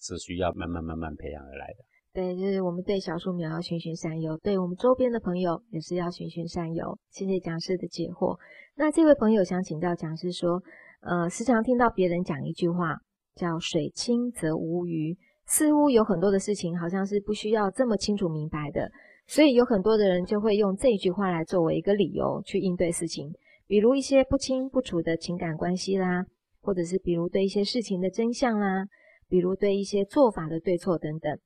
[0.00, 1.78] 是需要慢慢慢慢培养而来的。
[2.14, 6.96] 对，就是我们对小树苗要循循善诱，对我们周边的朋友也是要循循善诱。
[7.10, 8.38] 谢谢讲师的解惑。
[8.76, 10.62] 那这位朋友想请教讲师说，
[11.00, 12.96] 呃，时常听到别人讲一句话，
[13.34, 18.88] 叫“水清则无鱼”，似乎有很多的事情好像是不需要这么清楚明白的，
[19.26, 23.32] 所以有很多的人就会用这句话来作为一个理由去应对事情，
[23.66, 26.24] 比如一些不清不楚的情感关系啦，
[26.60, 28.86] 或者是比如对一些事情的真相啦，
[29.28, 31.36] 比如对一些做法的对错等等。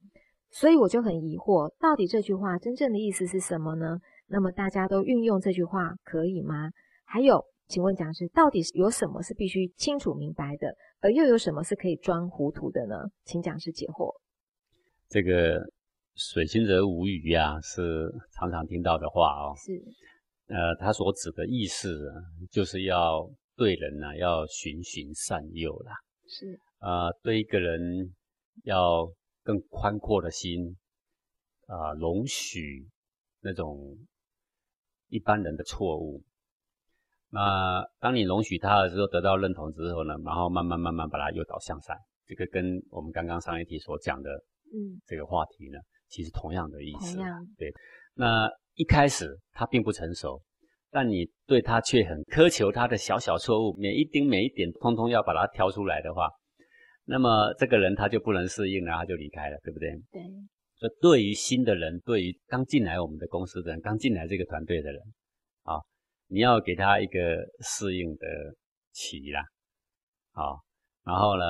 [0.51, 3.99] 所以我就很疑惑，到底这句话真正的意思是什么呢？
[4.27, 6.71] 那么大家都运用这句话可以吗？
[7.05, 12.97] 还有，请问讲师，到底有什么是必须清楚明白的，而又有什么是可以装糊涂的呢？
[13.25, 14.11] 请讲师解惑。
[15.09, 15.61] 这个
[16.17, 19.55] “水清则无鱼”啊，是常常听到的话哦。
[19.57, 19.73] 是。
[20.49, 22.11] 呃，他所指的意思，
[22.51, 25.93] 就是要对人呢要循循善诱啦。
[26.27, 26.59] 是。
[26.79, 28.15] 啊，对一个人
[28.65, 29.07] 要。
[29.49, 30.77] 更宽阔的心，
[31.69, 32.87] 啊，容许
[33.41, 33.97] 那种
[35.09, 36.23] 一般人的错误。
[37.31, 41.97] 那当你容许他的时候，得到认同之后呢，然后慢慢慢慢把他诱导向善。
[42.27, 44.31] 这个跟我们刚刚上一题所讲的，
[44.71, 47.17] 嗯，这个话题呢，其实同样的意思。
[47.17, 47.43] 同样。
[47.57, 47.73] 对。
[48.13, 50.43] 那一开始他并不成熟，
[50.91, 56.29] 但你对他却很苛求他的小小错误，每一丁每一点，通通要把它挑出来的话。
[57.11, 59.90] 那么这个人他就不能适应了，他就离开了，对不对？
[60.12, 60.23] 对。
[60.77, 65.03] 所以对于新的人，对于刚进来我们的公司的人，刚进来这个团队的人，
[65.62, 65.81] 啊，
[66.27, 67.18] 你要给他一个
[67.61, 68.27] 适应的
[68.92, 69.42] 期啦，
[70.33, 70.61] 好，
[71.03, 71.44] 然后呢，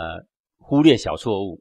[0.58, 1.60] 忽略小错误，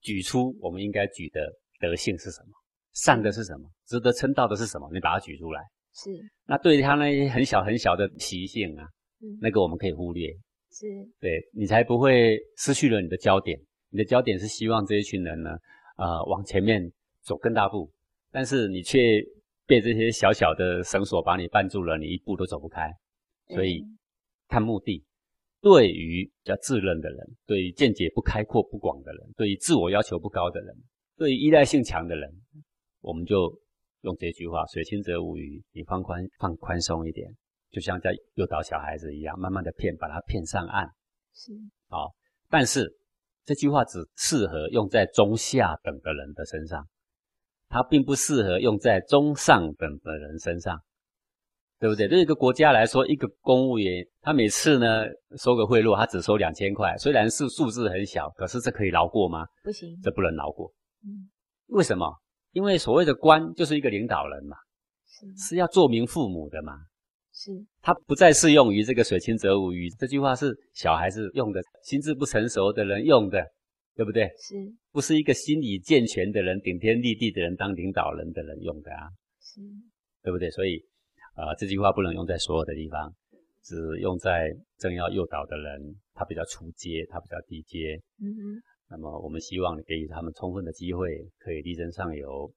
[0.00, 1.40] 举出我们应该举的
[1.78, 2.48] 德性是什么，
[2.94, 5.62] 善的是什么，值得称道的是什么，你把它举出来。
[5.92, 6.10] 是。
[6.46, 8.88] 那对于他那些很小很小的习性啊，
[9.40, 10.34] 那个我们可以忽略。
[10.74, 10.86] 是。
[11.20, 13.58] 对你才不会失去了你的焦点。
[13.90, 15.50] 你的焦点是希望这一群人呢，
[15.96, 16.82] 呃，往前面
[17.22, 17.90] 走更大步，
[18.30, 19.24] 但是你却
[19.66, 22.92] 被这些小小的绳索把你绊住了，你一步都走不开。
[23.48, 23.82] 所以
[24.48, 25.04] 看目的。
[25.60, 30.76] 对于比较自认的人，对于见解不开阔不广的人，对于自我要求不高的人，
[31.16, 32.30] 对于依赖性强的人，
[33.00, 33.50] 我们就
[34.02, 37.34] 用这句话：“水清则无鱼。”你放宽放宽松一点，
[37.74, 40.88] 就像在诱导小孩子一样，慢慢的骗，把他骗上岸。
[41.34, 41.52] 是
[41.88, 42.14] 好，
[42.48, 42.88] 但是
[43.44, 46.86] 这句话只适合用在中下等的人的身上，
[47.68, 50.80] 它并不适合用在中上等的人身上。
[51.80, 52.08] 对不对？
[52.08, 55.04] 对一个国家来说，一个公务员，他每次呢
[55.36, 59.44] 收个贿赂，他只收两千块，虽然是数字很小，可是这可以饶过吗？
[59.62, 60.72] 不行，这不能饶过。
[61.04, 61.28] 嗯，
[61.66, 62.08] 为什么？
[62.52, 64.56] 因为所谓的官就是一个领导人嘛，
[65.04, 66.72] 是是要做明父母的嘛。
[67.34, 67.50] 是，
[67.82, 73.44] 它不再适用于这个“水清则无鱼”这句话，是小孩子用的，心智不成熟的人用的，
[73.96, 74.28] 对不对？
[74.38, 74.54] 是，
[74.92, 79.10] 不是一个心理健全的人、顶天立地的人当领导人的人用的啊？
[79.40, 79.60] 是，
[80.22, 80.48] 对不对？
[80.50, 80.82] 所以。
[81.34, 83.12] 啊，这句话不能用在所有的地方，
[83.64, 88.00] 只用在正要诱导的人，他比较初阶，他比较低阶。
[88.22, 88.62] 嗯哼。
[88.88, 91.08] 那么我们希望给予他们充分的机会，
[91.40, 92.54] 可以力争上游，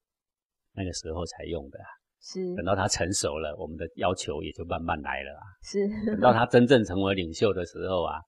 [0.76, 1.80] 那个时候才用的。
[2.22, 2.56] 是。
[2.56, 5.32] 等到他成熟了，我们的要求也就慢慢来了。
[5.64, 5.88] 是。
[6.06, 8.20] 等到他真正成为领袖的时候啊，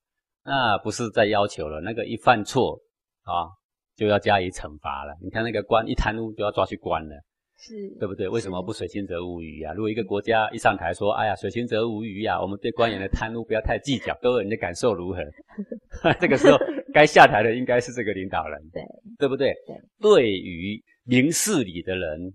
[0.46, 2.80] 那不是在要求了，那个一犯错
[3.24, 3.50] 啊，
[3.96, 5.16] 就要加以惩罚了。
[5.22, 7.16] 你看那个官一贪污，就要抓去关了。
[7.62, 8.26] 是对不对？
[8.26, 9.74] 为什么不水清则无鱼啊？
[9.74, 15.20] 如果一个国家一上台说：“哎呀，水清则无鱼呀，我们对官员的贪污不要太计较。”各位，你的感受如何？
[16.22, 16.58] 这个时候
[16.94, 18.82] 该下台的应该是这个领导人， 对
[19.18, 19.54] 对不对？
[19.68, 22.34] 对，对于明事理的人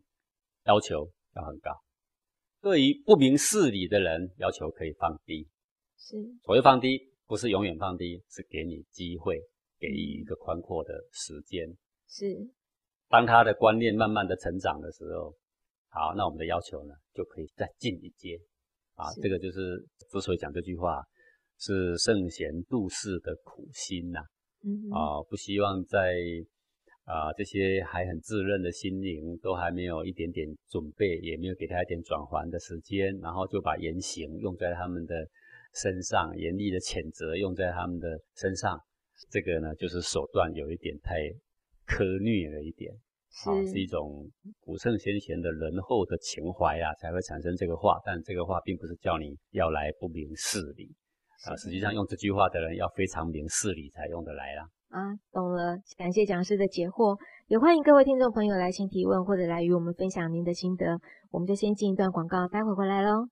[0.66, 1.70] 要求要很高，
[2.61, 5.49] 对于不明事理的人要求可以放低。
[5.97, 9.40] 是，所谓放低，不是永远放低，是给你机会，
[9.79, 11.68] 给予一个宽阔的时间。
[12.09, 12.51] 是。
[13.09, 15.35] 当他的观念慢慢的成长的时候，
[15.88, 18.38] 好，那我们的要求呢就可以再进一阶，
[18.94, 21.03] 啊，这个就是之所以讲这句话，
[21.59, 24.20] 是圣贤度世的苦心呐，
[24.64, 26.16] 嗯，啊，不希望在
[27.04, 35.14] 啊这些还很自认的心灵都还没有一点点准备，也没有给他一点转还的时间，然后就把言行用在他们的
[35.74, 38.78] 身上，严厉的谴责用在他们的身上，
[39.30, 41.14] 这个呢就是手段有一点太
[41.86, 42.92] 苛虐了一点。
[43.44, 47.98] 啊，是一种古圣先贤的仁厚的情怀啊，才会产生这个话。
[48.06, 50.94] 但这个话并不是叫你要来不明事理
[51.44, 54.62] 啊，实际上用这句话的人要非常明事理才用得来啦。
[54.94, 61.00] 啊，懂了，感谢讲师的解惑，也欢迎各位听众朋友来信提问或者来与我们分享您的心得。
[61.33, 63.26] 我们就先进一段广告，待会回来喽。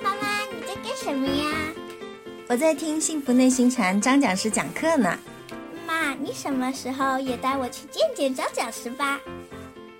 [0.00, 1.44] 妈妈，你在干什么呀？
[2.48, 5.18] 我在听幸福内心禅张讲师讲课呢。
[5.84, 9.18] 妈，你什么时候也带我去见见张讲师吧？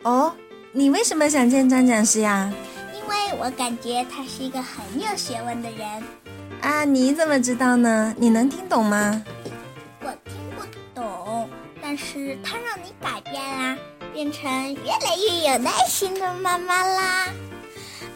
[0.04, 0.32] 哦，
[0.70, 2.54] 你为什么想见张讲师呀？
[2.94, 6.02] 因为我感觉他是一个很有学问的人。
[6.60, 8.14] 啊，你怎么知道呢？
[8.16, 9.20] 你能听懂吗？
[10.08, 10.64] 我听不
[10.98, 11.50] 懂，
[11.82, 13.76] 但是他让你改变啦，
[14.10, 17.26] 变成越来越有耐心的妈妈啦。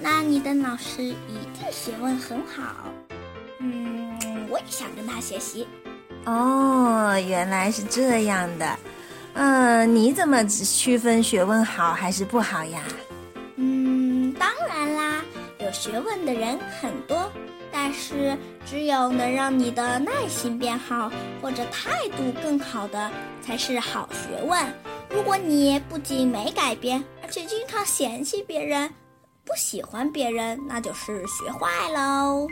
[0.01, 1.15] 那你的老师一
[1.53, 2.87] 定学问很好。
[3.59, 5.69] 嗯，我也想跟他学习。
[6.25, 8.79] 哦，原来是这样的，
[9.35, 12.81] 嗯，你怎么区分学问好还是不好呀？
[13.57, 15.23] 嗯，当然啦，
[15.59, 17.31] 有学问的人很多，
[17.73, 24.61] 但是只有能让你的耐心变好或者态度更好的才是好学问。
[25.11, 28.89] 如果你不仅没改变，而且经常嫌弃别人，
[29.45, 32.47] 不喜欢别人，那就是学坏喽。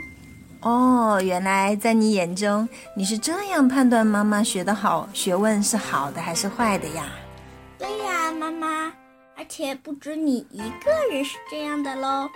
[0.61, 7.05] 哦，原来在你眼中，你是这样判断妈妈学的好学问是好的还是坏的呀？
[7.79, 8.93] 对呀，妈妈，
[9.41, 12.29] 而且不止你一个人是这样的喽。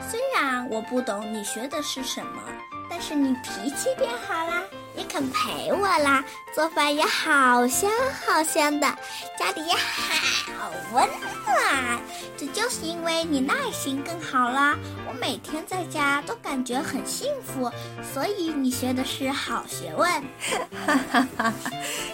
[0.00, 2.44] 虽然我不懂你学的是什么，
[2.88, 4.62] 但是你脾气变好啦，
[4.96, 7.90] 也肯陪我啦，做饭也好香
[8.26, 8.86] 好香的，
[9.38, 11.08] 家里也好温
[11.44, 12.00] 暖。
[12.36, 14.76] 这就是因为你耐心更好啦，
[15.08, 17.70] 我每天在家都感觉很幸福，
[18.12, 20.10] 所以你学的是好学问。
[20.86, 21.52] 哈哈哈！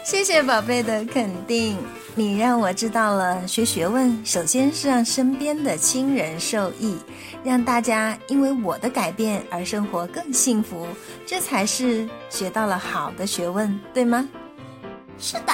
[0.05, 1.79] 谢谢宝贝的肯定，
[2.15, 6.99] 你让我知道了学学问，首先是让身边的亲人受益，
[7.43, 10.87] 让大家因为我的改变而生活更幸福，
[11.27, 14.29] 这才是学到了好的学问，对吗？
[15.19, 15.53] 是的，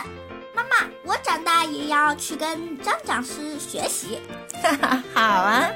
[0.55, 4.21] 妈妈，我长大也要去跟张讲师学习。
[4.63, 5.71] 哈哈，好啊。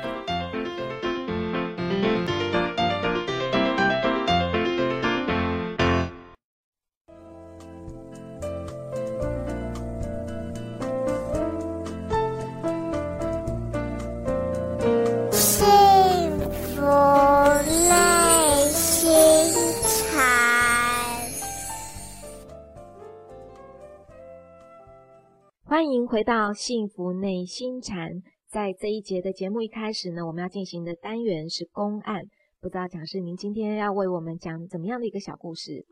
[26.10, 28.10] 回到幸福内心禅。
[28.48, 32.24] 在这一节的节目一开始呢，我们要进行的单元是公案。
[32.60, 35.86] 不知道讲师您今天要为我们讲怎么样的一个小故事？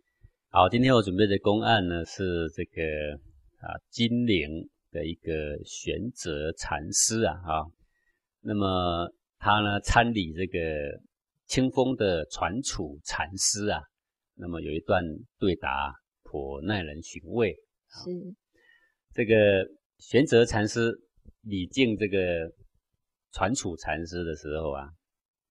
[0.48, 2.82] 好，今天我准备的公案呢是这个
[3.58, 7.62] 啊金陵的一个玄泽禅师啊啊，
[8.40, 10.58] 那么他呢参礼这个
[11.46, 13.80] 清风的传储禅师啊，
[14.34, 15.00] 那么有一段
[15.38, 17.54] 对答颇耐人寻味。
[17.86, 18.10] 是
[19.14, 19.77] 这个。
[19.98, 20.92] 玄泽禅师
[21.42, 22.18] 礼敬这个
[23.32, 24.88] 传储禅师的时候啊，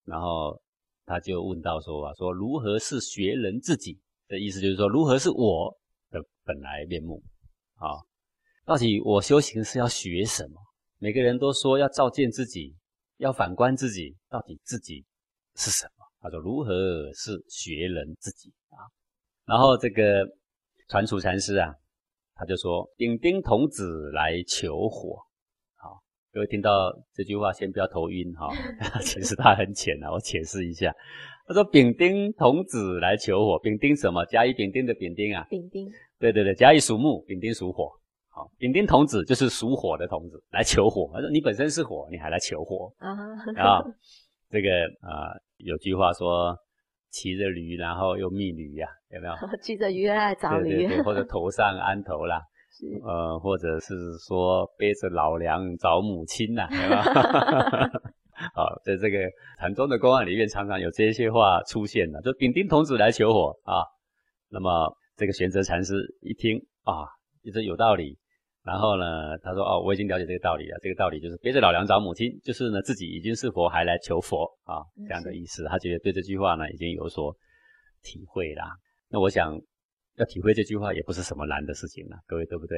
[0.06, 0.60] 然后
[1.06, 5.78] 他就问到说啊，说如何是学人自己的意思，就是说如何是我
[6.10, 7.22] 的本来面目
[7.76, 8.00] 啊？
[8.66, 10.60] 到底我修行是要学什么？
[10.98, 12.76] 每个人都说要照见自己，
[13.18, 15.06] 要反观自己，到底自己
[15.56, 16.06] 是什么？
[16.22, 18.80] 他说如何是学人自己啊？
[19.46, 20.26] 然后这个
[20.88, 21.76] 传储禅师啊。
[22.38, 25.18] 他就说：“丙丁童子来求火。”
[25.76, 26.00] 好，
[26.32, 28.50] 各位听到这句话，先不要头晕哈。
[29.02, 30.94] 其实它很浅啊，我解释一下。
[31.48, 33.58] 他说：“丙丁童子来求火。
[33.60, 34.24] 丙丁什么？
[34.26, 35.46] 甲乙丙丁的丙丁啊？
[35.50, 35.90] 丙丁。
[36.20, 37.90] 对对对，甲乙属木，丙丁属火。
[38.30, 41.10] 好，丙丁童子就是属火的童子来求火。
[41.14, 43.10] 他说：“你本身是火，你还来求火啊？”
[43.58, 43.82] 啊，
[44.50, 44.70] 这个
[45.02, 46.56] 啊，有句话说。
[47.18, 49.34] 骑着驴，然后又觅驴呀，有没有？
[49.60, 52.40] 骑着驴来找驴，对对对， 或者头上安头啦，
[53.04, 53.96] 呃，或者是
[54.28, 57.02] 说背着老娘找母亲呐， 有没有？
[58.54, 59.18] 好，在这个
[59.60, 63.82] 禅宗的公案里面，常常有这些话出现的，就丙丁童子来求火啊。
[64.50, 67.10] 那么这个玄泽禅师一听啊，
[67.44, 68.16] 觉得有道理。
[68.68, 70.78] 然后呢，他说：“哦，我已经了解这个道理了。
[70.84, 75.64] 这个道理就是背着老娘找母亲，就是呢自己已经是佛，还来求佛啊，这样的意思。
[75.64, 77.34] 他觉得对这句话呢已经有所
[78.04, 78.76] 体会啦。
[79.08, 79.58] 那我想
[80.18, 82.78] 要体会这句话也不是什么难的事情了，各位对不对？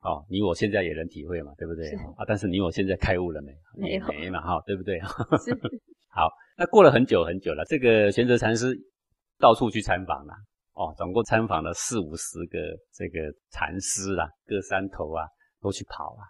[0.00, 1.86] 哦，你我现在也能体会嘛，对不对？
[2.16, 3.52] 啊，但是你我现在开悟了没？
[3.76, 4.98] 没没嘛，哈，对不对？
[6.08, 8.74] 好，那过了很久很久了，这个玄泽禅师
[9.38, 10.32] 到处去参访了。”
[10.76, 12.58] 哦，总共参访了四五十个
[12.92, 15.24] 这个禅师啊，各山头啊
[15.58, 16.22] 都去跑啊。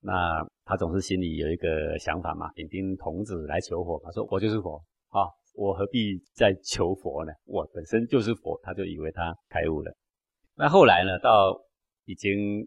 [0.00, 7.32] 那他总是心里有一个想法嘛，丙丁童子来求佛嘛，说我就是佛啊，我何必再求佛呢？
[7.44, 9.96] 我本身就是佛，他就以为他开悟了。
[10.56, 11.56] 那后来呢，到
[12.04, 12.66] 已经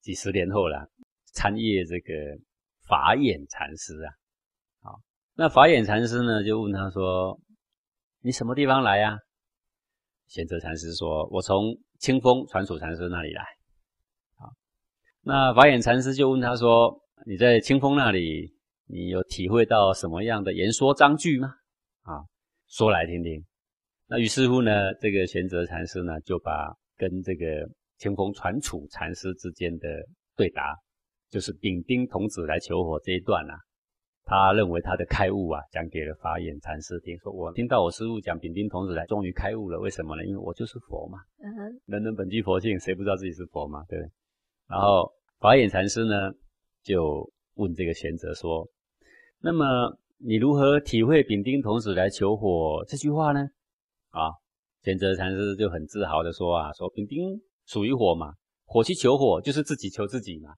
[0.00, 0.88] 几十年后了，
[1.34, 2.40] 参谒这个
[2.86, 4.12] 法眼禅师啊，
[4.80, 5.00] 好，
[5.34, 7.36] 那法眼禅师呢就问他说
[8.22, 9.18] ：“你什么地方来呀？”
[10.28, 13.42] 贤哲禅师说：“我从清风传楚禅师那里来。”
[14.38, 14.52] 好，
[15.22, 18.54] 那法眼禅师就问他说：“你在清风那里，
[18.86, 21.54] 你有体会到什么样的言说章句吗？”
[22.04, 22.22] 啊，
[22.68, 23.44] 说来听听。
[24.06, 27.46] 那于是乎呢，这个贤哲禅师呢，就把跟这个
[27.96, 29.88] 清风传楚禅师之间的
[30.36, 30.76] 对答，
[31.30, 33.54] 就是丙丁童子来求火这一段啊。
[34.28, 39.80] 他认为他的开悟啊，讲给了法眼禅师听，说我听到我师父讲丙丁童子来，终于开悟了。
[39.80, 40.24] 为什么呢？
[40.26, 41.18] 因为我就是佛嘛。
[41.42, 43.82] 嗯哼，人人本具佛性，谁不知道自己是佛嘛？
[43.88, 44.10] 对不对？
[44.68, 46.30] 然后法眼禅师呢，
[46.82, 48.68] 就问这个贤者说
[49.40, 49.64] ：“那么
[50.18, 53.48] 你如何体会丙丁童子来求火这句话呢？”
[54.12, 54.28] 啊，
[54.82, 58.34] 贤者禅师就很自豪的说：“啊，说丙丁属于火嘛，
[58.66, 60.50] 火去求火就是自己求自己嘛，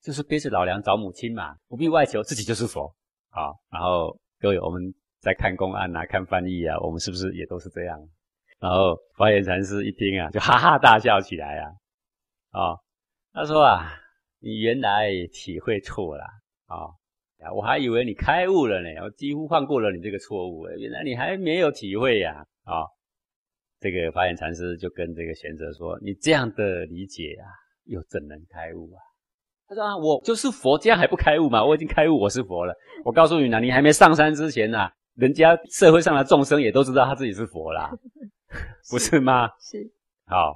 [0.00, 2.94] 就是背着老娘找母亲嘛，不必外求，自己就是佛。”
[3.36, 4.82] 好，然后各位，我们
[5.20, 8.00] 在看公案啊，看翻译啊，我们是不是也都是这样？
[8.58, 11.68] 然后法眼禅师一听啊，就哈哈大笑起来啊，
[12.52, 12.76] 啊，
[13.34, 13.92] 他说啊，
[14.38, 16.24] 你原来体会错了
[16.64, 16.88] 啊，
[17.54, 22.88] 我还以为你开悟了呢，我几乎放过了你这个错误，原来你还没有体会呀，啊，
[23.80, 27.44] 这个法眼禅师就跟这个贤者说：“你这样的理解啊，
[27.84, 28.98] 又怎能开悟啊？”
[29.68, 31.64] 他说：“啊，我就是佛，这样还不开悟嘛？
[31.64, 32.74] 我已经开悟，我是佛了。
[33.04, 37.90] 我告诉你呢，你还没上山之前呢，人家社会上的众生也都知道他自己是佛啦，
[38.90, 39.48] 不是吗？
[39.60, 39.78] 是。
[40.26, 40.54] 好，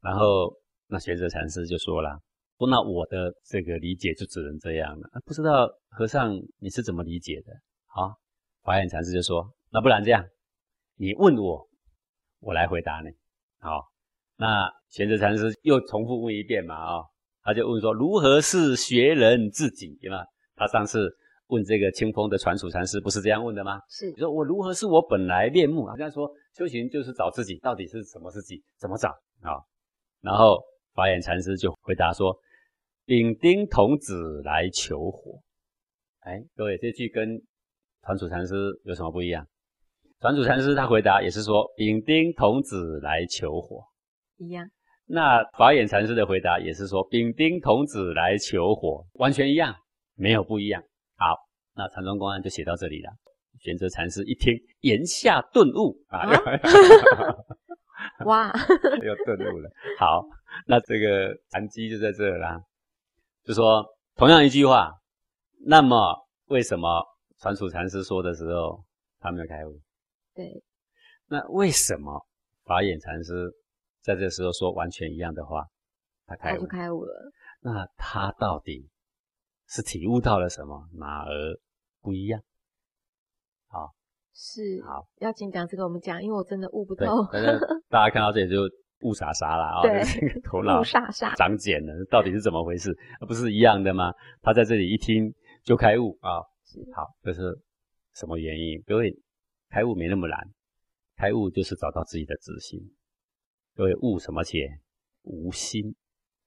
[0.00, 0.54] 然后
[0.86, 2.10] 那学者禅师就说了：，
[2.58, 5.08] 说那我的这个理解就只能这样了。
[5.24, 7.52] 不知道和尚你是怎么理解的？
[7.86, 8.14] 好，
[8.62, 10.24] 法眼禅师就说：，那不然这样，
[10.96, 11.68] 你问我，
[12.40, 13.10] 我来回答你。
[13.58, 13.88] 好，
[14.36, 16.76] 那贤者禅师又重复问一遍嘛？
[16.76, 17.02] 啊。”
[17.42, 19.98] 他就问说：“如何是学人自己？
[20.00, 20.24] 对吗？
[20.54, 21.10] 他上次
[21.48, 23.80] 问这个清风的传楚禅师，不是这样问的吗？
[23.88, 25.84] 是你说我如何是我本来面目？
[25.86, 28.62] 好像说修行就是找自己，到底是什么自己？
[28.78, 29.08] 怎么找
[29.40, 29.58] 啊？
[30.20, 30.62] 然后
[30.94, 32.32] 法眼禅师就回答说
[33.04, 35.40] ：‘丙丁童子来求火。’
[36.22, 37.42] 哎，各位这句跟
[38.04, 39.44] 传楚禅师有什么不一样？
[40.20, 43.82] 传楚禅师他回答也是说：‘丙丁童子来求火。’
[44.38, 44.64] 一样。”
[45.06, 49.74] 那法眼禅师的回答也是说：“丙丁童子来求火，完全一样，
[50.14, 50.82] 没有不一样。”
[51.18, 51.36] 好，
[51.74, 53.10] 那禅宗公案就写到这里了。
[53.60, 56.26] 玄哲禅师一听，言下顿悟啊！
[58.24, 58.52] 哇，
[59.02, 59.70] 又顿悟了。
[60.00, 60.24] 好，
[60.66, 62.60] 那这个禅机就在这啦，
[63.44, 63.84] 就说
[64.16, 64.92] 同样一句话，
[65.66, 67.04] 那么为什么
[67.38, 68.82] 传楚禅师说的时候
[69.20, 69.78] 他没有开悟？
[70.34, 70.62] 对，
[71.28, 72.26] 那为什么
[72.64, 73.52] 法眼禅师？
[74.02, 75.64] 在这时候说完全一样的话，
[76.26, 77.32] 他开悟，开悟了。
[77.60, 78.90] 那他到底
[79.68, 80.88] 是体悟到了什么？
[80.94, 81.30] 哪儿
[82.00, 82.42] 不一样？
[83.68, 83.94] 好，
[84.34, 87.04] 是好，要紧讲这个我们讲，因为我真的悟不透。
[87.88, 88.62] 大家看到这里就
[89.02, 89.82] 悟傻傻了啊！
[89.82, 90.02] 对，
[90.42, 92.92] 头 脑悟傻傻，长茧了，到底是怎么回事？
[93.26, 94.12] 不是一样的吗？
[94.42, 95.32] 他在这里一听
[95.62, 96.42] 就开悟啊！
[96.94, 97.60] 好，这是
[98.14, 98.82] 什么原因？
[98.84, 99.16] 各位，
[99.70, 100.38] 开悟没那么难，
[101.16, 102.80] 开悟就是找到自己的自信。
[103.74, 104.68] 各位悟什么解？
[105.22, 105.94] 无心，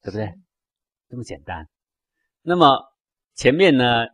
[0.04, 0.32] 对不对？
[1.10, 1.68] 这么简单。
[2.44, 2.80] 那么
[3.34, 4.06] 前面呢，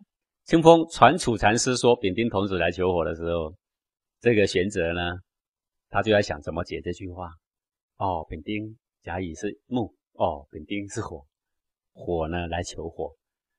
[0.45, 3.53] 清风传楚禅师说丙丁童子来求火的时候，
[4.22, 5.01] 这个玄哲呢，
[5.89, 7.32] 他就在想怎么解这句话。
[7.97, 11.26] 哦，丙丁甲乙是木，哦，丙丁是火，
[11.91, 13.14] 火呢来求火，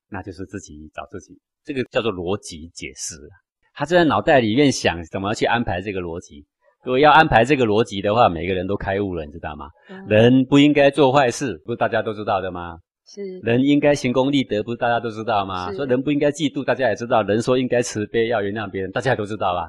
[0.09, 3.17] 那就是自己找自己，这个叫做逻辑解释。
[3.75, 6.47] 他就在脑袋里面想怎么去安排这个逻辑。
[6.85, 9.69] 如果要安排这个逻辑的话，每个人都开悟了，你知道吗？
[10.09, 12.77] 人不应该做坏事，不是大家都知道的吗？
[13.07, 13.39] 是。
[13.41, 15.73] 人应该行功立德，不是大家都知道吗？
[15.75, 17.23] 说人不应该嫉妒，大家也知道。
[17.23, 19.69] 人说应该慈悲，要原谅别人，大家也都知道吧？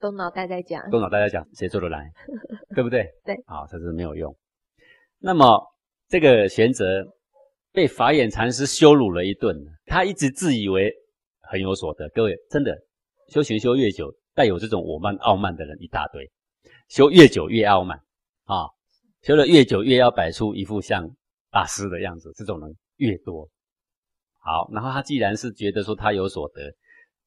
[0.00, 2.10] 动脑袋在讲，动脑袋在讲，谁做得来？
[2.74, 3.06] 对 不对？
[3.24, 3.36] 对。
[3.46, 4.36] 好，这是没有用。
[5.20, 5.46] 那么
[6.08, 6.84] 这个玄哲
[7.72, 9.56] 被法眼禅师羞辱了一顿，
[9.86, 10.92] 他一直自以为
[11.48, 12.08] 很有所得。
[12.08, 12.76] 各位，真的
[13.28, 14.12] 修行修越久。
[14.34, 16.30] 带有这种我慢傲慢的人一大堆，
[16.88, 17.98] 修越久越傲慢
[18.44, 18.66] 啊，
[19.22, 21.08] 修的越久越要摆出一副像
[21.50, 23.48] 大师的样子，这种人越多。
[24.40, 26.74] 好，然后他既然是觉得说他有所得，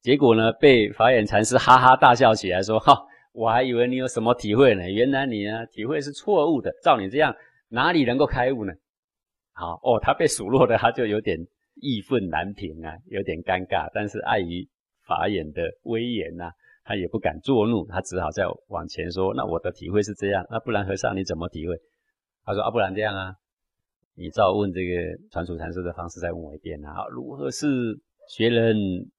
[0.02, 3.02] 结果呢被法眼禅师哈哈大笑起来说：“哈，
[3.32, 7.36] 我还以为你有什么体会呢，原来你呢体会是错误的，照你这样
[7.70, 8.74] 哪里能够开悟呢？”
[9.54, 11.40] 好哦，他被数落的他就有点
[11.76, 14.68] 义愤难平啊，有点尴尬，但是碍于
[15.08, 16.52] 法眼的威严呐。
[16.88, 21.76] 他也不敢作怒，他只好再往前说：“那我的体会是这样，那不然和尚你怎么体会？”
[22.46, 23.36] 他说：“啊，不然这样啊，
[24.16, 24.96] 你照问这个
[25.30, 27.68] 传楚禅师的方式再问我一遍啊，如何是
[28.30, 28.78] 学人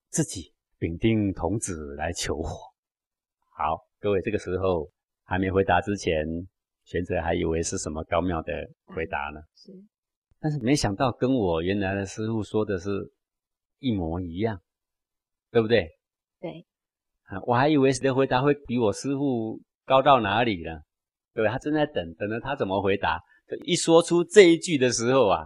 [0.08, 2.72] 自己丙丁童子来求火？”
[3.54, 4.90] 好，各位这个时候
[5.24, 6.24] 还没回答之前，
[6.84, 8.50] 玄者还以为是什么高妙的
[8.86, 9.74] 回答呢，是，
[10.40, 13.12] 但是没想到跟我原来的师傅说的是
[13.78, 14.58] 一模一样，
[15.50, 15.86] 对不对？
[16.40, 16.64] 对。
[17.47, 20.81] 我还以为谁的回答会比我师傅高到哪里呢？
[21.35, 21.53] 对吧？
[21.53, 23.20] 他正在等，等着他怎么回答。
[23.64, 25.45] 一说出这一句的时候啊，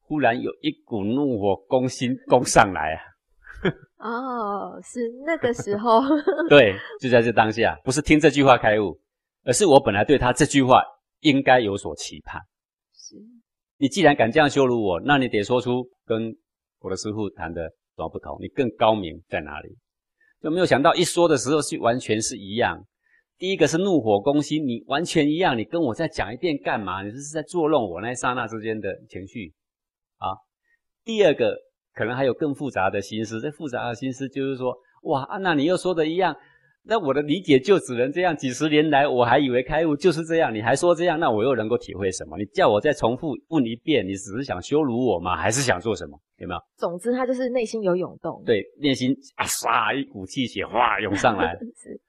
[0.00, 3.00] 忽然有一股怒火攻心攻上来啊！
[3.98, 6.02] 哦，是那个时候。
[6.48, 8.98] 对，就在这当下，不是听这句话开悟，
[9.44, 10.82] 而是我本来对他这句话
[11.20, 12.40] 应该有所期盼。
[12.94, 13.16] 是，
[13.76, 16.34] 你既然敢这样羞辱我，那你得说出跟
[16.80, 17.62] 我的师傅谈的
[17.94, 19.76] 什么不同，你更高明在哪里？
[20.42, 22.84] 就没有想到一说的时候是完全是一样。
[23.38, 27.02] 第一个是怒火攻心，你完全一样，你跟我再讲一遍干嘛？
[27.02, 29.54] 你这是在作弄我那刹那之间的情绪
[30.16, 30.34] 啊。
[31.04, 31.56] 第二个
[31.94, 36.36] 可能还有更复杂的心思，这复杂的心思就是说，哇，安娜你又说的一样。
[36.90, 42.38] 那我的理解就只能这样，几十年来我还以为开悟就是这样，你还说这样，那我又能够体会什么？
[42.38, 45.36] 你叫我再重复问一遍，你只是想羞辱我吗？
[45.36, 46.18] 还是想做什么？
[46.38, 46.60] 有没有？
[46.78, 52.00] 总之，他就是内心有涌动，对，内心啊，唰，一股气血哗涌上来， 是，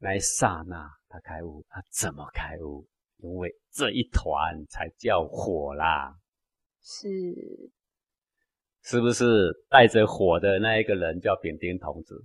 [0.00, 2.86] 来刹那，他开悟，他怎么开悟？
[3.22, 6.12] 因为这一团才叫火啦。
[6.82, 7.08] 是，
[8.82, 12.22] 是不是带着火的那一个人叫丙丁童子？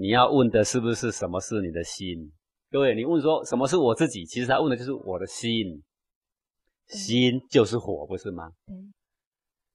[0.00, 2.30] 你要问的是不是什么是你的心？
[2.70, 4.24] 各位，你问说什么是我自己？
[4.24, 5.82] 其实他问的就是我的心，
[6.86, 8.48] 心就是火，不是吗？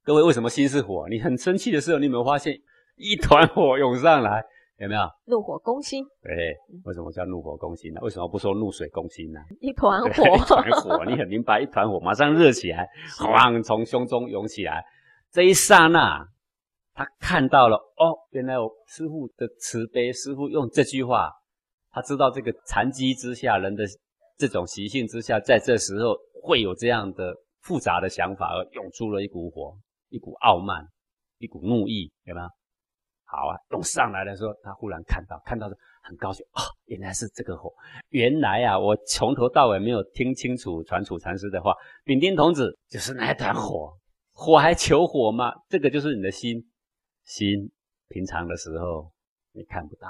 [0.06, 1.10] 各位，为什么心是火？
[1.10, 2.58] 你很生气的时候，你有没有发现
[2.96, 4.42] 一团火涌上来？
[4.78, 5.02] 有没有？
[5.26, 6.06] 怒火攻心。
[6.22, 6.56] 对，
[6.86, 8.00] 为什么叫怒火攻心呢？
[8.02, 9.42] 为什么不说怒水攻心呢？
[9.60, 14.86] 一团火， 一团火，你很明白，一团火马上热起来，哐，从胸中涌起来。
[15.34, 16.26] 这一刹那，
[16.94, 21.32] 他看到了，哦，原来我师傅的慈悲，师傅用这句话，
[21.92, 23.84] 他知道这个残疾之下人的
[24.38, 29.76] 这种习性之下，在这时候会有这样的复杂的想法，而涌出了一股火。
[30.10, 30.88] 一股傲慢，
[31.40, 32.48] 一股怒意，有没有？
[33.24, 37.74] 好啊，涌上来的时候，他忽然看到，看到的很高兴啊，原来是这个火。
[38.10, 41.74] 原来啊，我从头到尾没有听清楚传楚禅师的话。
[42.04, 43.92] 丙丁童子就是那团火，
[44.34, 45.52] 火还求火吗？
[45.68, 46.64] 这个就是你的心，
[47.26, 47.72] 心
[48.08, 49.12] 平常的时候
[49.52, 50.08] 你看不到，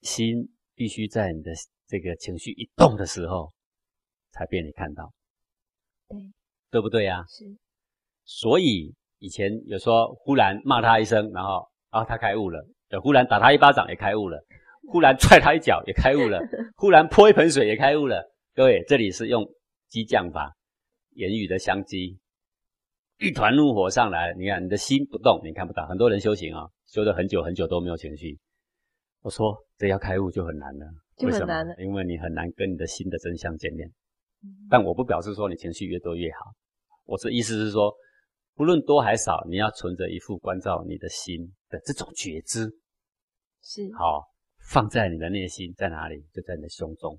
[0.00, 1.52] 心必须在你的
[1.86, 3.52] 这个情绪一动的时候
[4.30, 5.12] 才被你看到，
[6.08, 6.18] 对，
[6.70, 7.24] 对不对呀？
[7.28, 7.44] 是，
[8.24, 8.94] 所以。
[9.24, 12.58] 以前有说，忽然骂他一声，然后啊，他开悟了；
[12.88, 14.36] 有忽然打他一巴掌，也开悟了；
[14.90, 16.40] 忽然踹他一脚，也开悟了；
[16.74, 18.20] 忽然泼一盆水，也开悟了。
[18.52, 19.48] 各位，这里是用
[19.88, 20.56] 激将法，
[21.10, 22.18] 言语的相激，
[23.18, 25.86] 一团怒火上来，你看你的心不动，你看不到。
[25.86, 28.38] 很多人修行啊，修了很久很久都没有情绪。
[29.20, 30.86] 我说这要开悟就很难了，
[31.16, 33.90] 就很难了，因为你很难跟你的心的真相见面。
[34.68, 36.52] 但我不表示说你情绪越多越好，
[37.04, 37.92] 我的意思是说。
[38.54, 42.70] 不论多还少，你要存着一副关照你的心的这种觉知，
[43.62, 44.28] 是好
[44.68, 46.22] 放在你的内心，在哪里？
[46.34, 47.18] 就在你的胸中，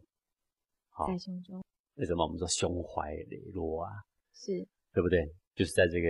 [0.89, 1.63] 好在胸中。
[1.95, 3.89] 为什么我们说胸怀磊落啊？
[4.35, 4.51] 是
[4.93, 5.25] 对不对？
[5.55, 6.07] 就是在这个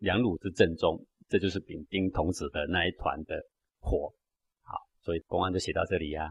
[0.00, 3.40] 两乳之正中，这就是丙丁童子的那一团的
[3.78, 4.12] 火。
[4.62, 6.30] 好，所以公案就写到这里啊。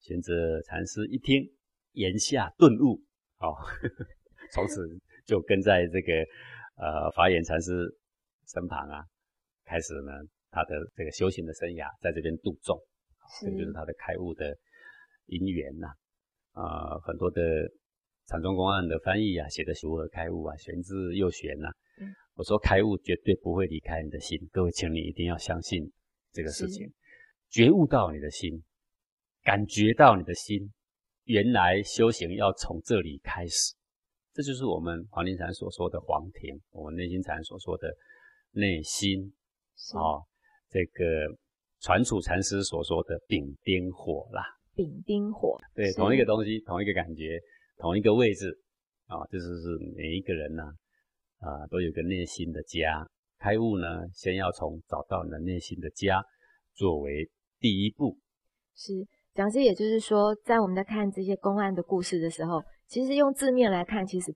[0.00, 1.42] 玄奘禅师一听，
[1.92, 3.00] 言下顿悟，
[3.36, 3.56] 好，
[4.52, 4.86] 从此
[5.26, 6.12] 就跟在这个。
[6.74, 7.70] 呃，法眼禅师
[8.48, 9.04] 身旁啊，
[9.62, 10.10] 开始呢，
[10.50, 12.76] 他的这个修行的生涯在这边度众，
[13.42, 14.56] 这个就是他的开悟的
[15.26, 15.88] 因缘呐。
[16.52, 17.40] 啊，很多的
[18.26, 21.68] 禅宗公案的翻译啊，写的如何开悟啊，玄之又玄呐。
[22.34, 25.92] 我说开悟绝对不会离开你的心，各位，请你一定要相信
[26.32, 26.90] 这个事情，
[27.50, 28.62] 觉悟到你的心，
[29.42, 30.72] 感觉到你的心，
[31.24, 33.74] 原来修行要从这里开始。
[34.32, 37.94] 这就是我们黄庭禅所说的黄庭，我们内心禅所说的
[38.52, 39.30] 内心，
[39.94, 40.24] 哦，
[40.70, 41.04] 这个
[41.80, 44.42] 传楚禅师所说的丙丁火啦，
[44.74, 47.38] 丙丁火，对，同一个东西，同一个感觉，
[47.76, 48.58] 同一个位置，
[49.06, 50.62] 啊，就是是每一个人呢，
[51.38, 53.06] 啊，都有个内心的家，
[53.38, 56.22] 开悟呢，先要从找到你的内心的家
[56.74, 58.18] 作为第一步。
[58.74, 62.62] 是，讲师，也就是说，在我们在看这些公案的故事的时候。
[62.88, 64.30] 其实用字面来看，其实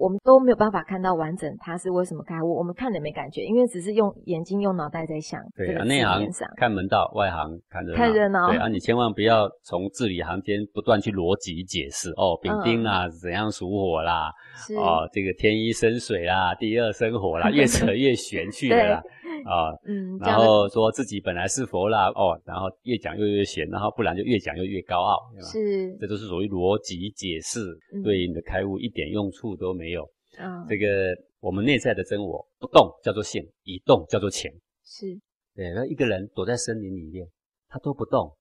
[0.00, 5.38] 我们都没有办法看到完整它是为什么开悟，我们看了没感觉，因为只是用眼睛、用脑袋在想。
[5.54, 6.26] 对啊，内行
[6.56, 7.98] 看门道，外行看热闹。
[7.98, 8.48] 看热闹。
[8.48, 14.32] 对啊，你千万不要从字里行间不断去逻辑解释哦，丙丁啊怎样属火啦，
[14.78, 19.02] 哦这个天一生水啦，地二生火啦， 越扯越玄去了啦。
[19.48, 30.02] 啊，嗯，然后说自己本来是佛啦，哦，然后越讲又越闲，然后不然就越讲又越高傲，是，这都是属于逻辑解释，对你的开悟一点用处都没有。
[30.38, 34.50] 啊，这个我们内在的真我不动叫做性，一动叫做潜。
[34.84, 35.06] 是，
[35.54, 37.26] 对，那一个人躲在森林里面，
[37.68, 38.34] 他都不动，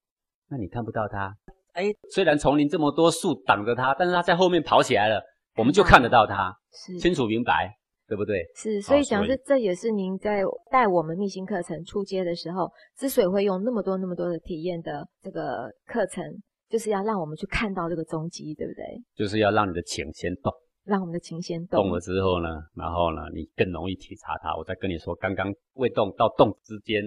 [0.50, 1.36] 那你看不到他。
[1.74, 5.22] 哎，虽然丛林这么多树挡着他，但是他在后面跑起来了，
[5.56, 7.76] 我们就看得到他，是清楚明白。
[8.10, 8.44] 对不对？
[8.56, 10.42] 是，所以讲是这也是您在
[10.72, 16.26] 带我们密心课程出街的时候，之所以会用那么多那么多的体验的这个课程，
[16.68, 18.84] 就是要让我们去看到这个踪迹，对不对？
[19.14, 20.52] 就是要让你的情先动，
[20.86, 21.84] 让我们的情先动。
[21.84, 24.58] 动了之后呢，然后呢，你更容易体察它。
[24.58, 27.04] 我再跟你说，刚刚未动到动之间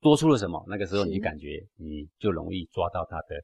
[0.00, 3.36] 多出了什么，那个时候你感觉你就容易抓到它的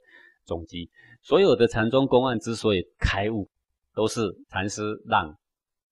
[0.47, 0.89] 踪迹。
[1.21, 3.47] 所有的禅宗公案之所以开悟，
[3.95, 5.37] 都是禅师让。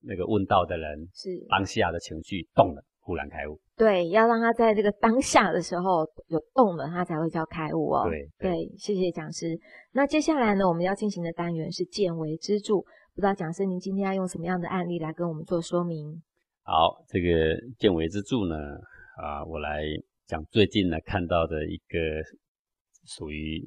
[0.02, 3.60] 那个问道的人是当下的情绪动了，忽然开悟。
[3.76, 8.08] 对，要让他在这个当下的时候有动了，他才会叫开悟哦。
[8.08, 9.58] 对对，谢谢讲师。
[9.92, 12.84] 那接下来呢，我们要进行的单元是见为支柱。
[13.14, 16.22] 不知道讲师您今天要用什么样的案例来跟我们做说明？
[16.62, 17.26] 好，这个
[17.78, 18.54] 见为支柱呢，
[19.16, 19.82] 啊，我来
[20.26, 21.98] 讲最近呢看到的一个
[23.04, 23.60] 属于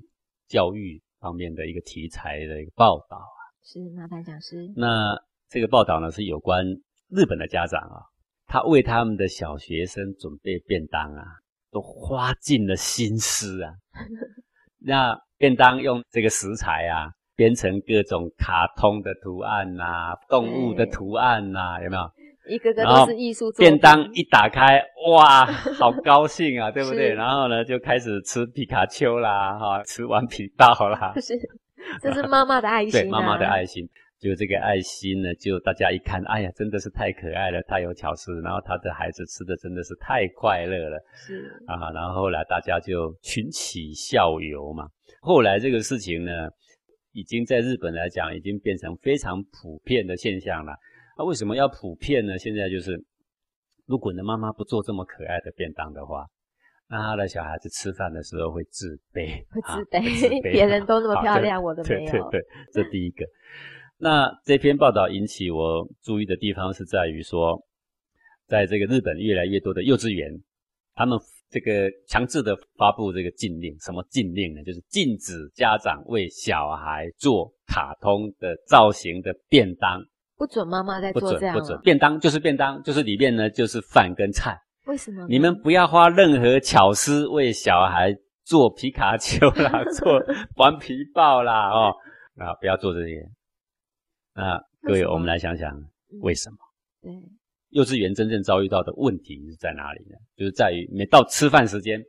[0.47, 3.39] 教育方面的一个题材的一个报道啊。
[3.61, 4.71] 是麻烦讲师。
[4.75, 5.13] 那
[5.49, 6.65] 这个报道呢是有关
[7.09, 8.01] 日本的家长啊，
[8.47, 11.23] 他为他们的小学生准备便当啊，
[11.71, 13.73] 都花尽了心思啊。
[14.79, 22.03] 那便当用这个食材啊，编成各种卡通的图案呐，动物的图案呐，有没有？
[22.47, 25.45] 一个个都是艺术作便当一打开，哇，
[25.79, 27.11] 好高兴啊， 对不对？
[27.11, 31.13] 然后呢，就开始吃皮卡丘啦，哈，吃完皮道啦。
[31.19, 31.33] 是，
[32.01, 32.91] 这是妈妈的爱心。
[32.91, 33.83] 对，妈妈的爱心，
[34.19, 40.97] 就这个爱心呢，就大家一看，哎呀，真的是太可爱了，太有巧思，然后他的孩子吃的真的是太快乐了。
[41.13, 44.87] 是啊，然后后来大家就群起效尤嘛。
[45.21, 46.31] 后来这个事情呢，
[47.11, 50.73] 已经在日本来讲，已经变成非常普遍的现象了。
[51.17, 52.37] 那为什么要普遍呢？
[52.37, 52.97] 现在就是，
[53.85, 56.25] 如果你的妈妈不做这么可爱的便当的话，
[56.87, 62.11] 那他的小孩子吃饭的时候会自卑，会自卑， 别人都那么漂亮，我都没有。
[62.11, 62.41] 对对对，
[62.71, 63.25] 这第一个。
[63.97, 67.61] 那这篇报道引起我注意的地方是在于说，
[68.45, 70.29] 在这个日本越来越多的幼稚园，
[70.93, 71.17] 他们
[71.49, 74.63] 这个强制的发布这个禁令，什么禁令呢？
[74.63, 80.01] 就是禁止家长为小孩做卡通的造型的便当。
[80.37, 81.57] 不准妈妈在做这样。
[81.57, 84.59] 不准，便当就是便当，就是里面呢就是饭跟菜。
[84.87, 85.25] 为什么？
[85.29, 90.21] 你们不要花任何巧思为小孩做皮卡丘啦， 做
[90.57, 91.95] 顽皮豹啦，哦，
[92.37, 93.25] 啊，不要做这些。
[94.35, 95.71] 那各位，我们来想想
[96.21, 96.57] 为什么？
[97.01, 97.11] 对，
[97.69, 100.17] 幼稚园真正遭遇到的问题是在哪里呢？
[100.35, 102.03] 就是在于每到吃饭时间，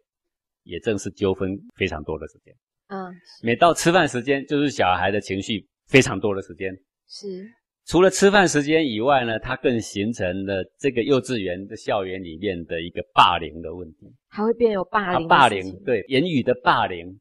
[0.64, 2.53] 也正是纠纷非常多的时间。
[2.89, 6.77] 嗯，每到吃饭时间，就是小孩的情绪非常多的时间。
[7.09, 7.49] 是。
[7.85, 15.29] 除了吃饭时间以外呢，它更形成了这个幼稚园的校园里面的一个霸凌的问题，还会变有霸凌。
[15.29, 17.20] 霸凌对言语的霸凌，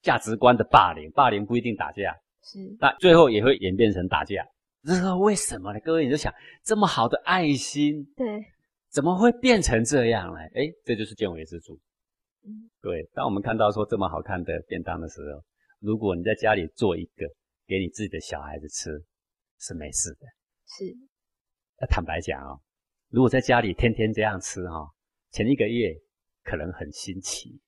[0.00, 2.16] 价值观的霸凌，霸凌不一定打架，
[2.46, 4.46] 是，那最后也会演变成打架。
[4.84, 5.80] 这是为什么呢？
[5.80, 6.32] 各位你就想，
[6.62, 8.44] 这么好的爱心，对，
[8.90, 10.38] 怎么会变成这样呢？
[10.54, 11.74] 哎，这就是见微知著。
[12.44, 13.08] 嗯，对。
[13.12, 15.42] 当我们看到说这么好看的便当的时候，
[15.80, 17.26] 如果你在家里做一个
[17.66, 19.04] 给你自己的小孩子吃。
[19.58, 20.26] 是没事的，
[20.66, 20.84] 是。
[21.80, 22.60] 那坦白讲哦，
[23.08, 24.86] 如果在家里天天这样吃哈，
[25.30, 25.94] 前一个月
[26.44, 27.58] 可能很新奇，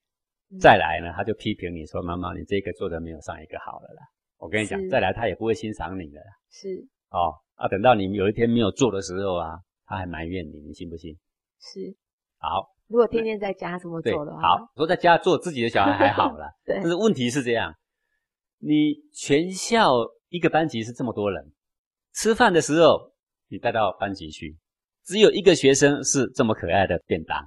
[0.59, 4.03] 再来呢他就批评你说：“妈妈，你这个做的没有上一个好了啦。”
[4.39, 6.19] 我跟你讲，再来他也不会欣赏你的。
[6.49, 6.67] 是。
[7.11, 11.15] 哦，啊，等到你有一天没有做的时候啊，他还埋怨你，你信不信？
[11.59, 11.95] 是。
[12.37, 12.73] 好。
[12.87, 16.49] 如果天天在家这么做的话，好，说在家做自己的小孩还好了。
[16.65, 16.77] 对。
[16.77, 17.71] 但是问题是这样，
[18.57, 19.93] 你全校
[20.29, 21.51] 一个班级是这么多人。
[22.15, 23.11] 吃饭的时候，
[23.47, 24.57] 你带到班级去，
[25.05, 27.37] 只有一个学生是这么可爱的便当，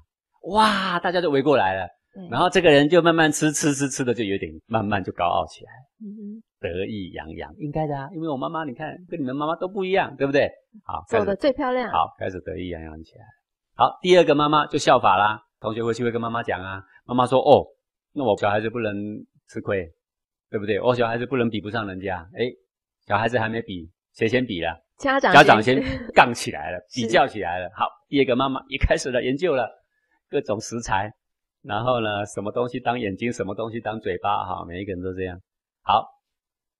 [0.52, 1.88] 哇，大家就围过来了。
[2.30, 10.50] 然后这个人就慢慢吃吃吃吃的，就有点慢慢就高傲起来，嗯得意洋洋，应该的啊，因为我妈妈你看跟你们妈妈都不一样，对不对？
[10.84, 11.90] 好，做的最漂亮。
[11.90, 13.24] 好，开始得意洋洋起来。
[13.74, 17.66] 好，第二个妈妈就效法啦，同学回去会跟妈妈讲啊，妈妈说哦，
[18.12, 18.94] 那我小孩子不能
[19.48, 19.90] 吃亏，
[20.50, 20.80] 对不对？
[20.80, 22.44] 我小孩子不能比不上人家，哎，
[23.06, 23.90] 小孩子还没比。
[24.14, 24.78] 谁先比了？
[24.98, 25.82] 家长家长先
[26.14, 27.70] 杠起来了，比较起来了。
[27.74, 29.66] 好，第二个妈妈也开始了研究了
[30.28, 31.10] 各种食材，
[31.62, 35.38] 然后呢，什么东西当眼睛，什么东西当嘴巴，哈，每一个人都这样。
[35.82, 36.04] 好，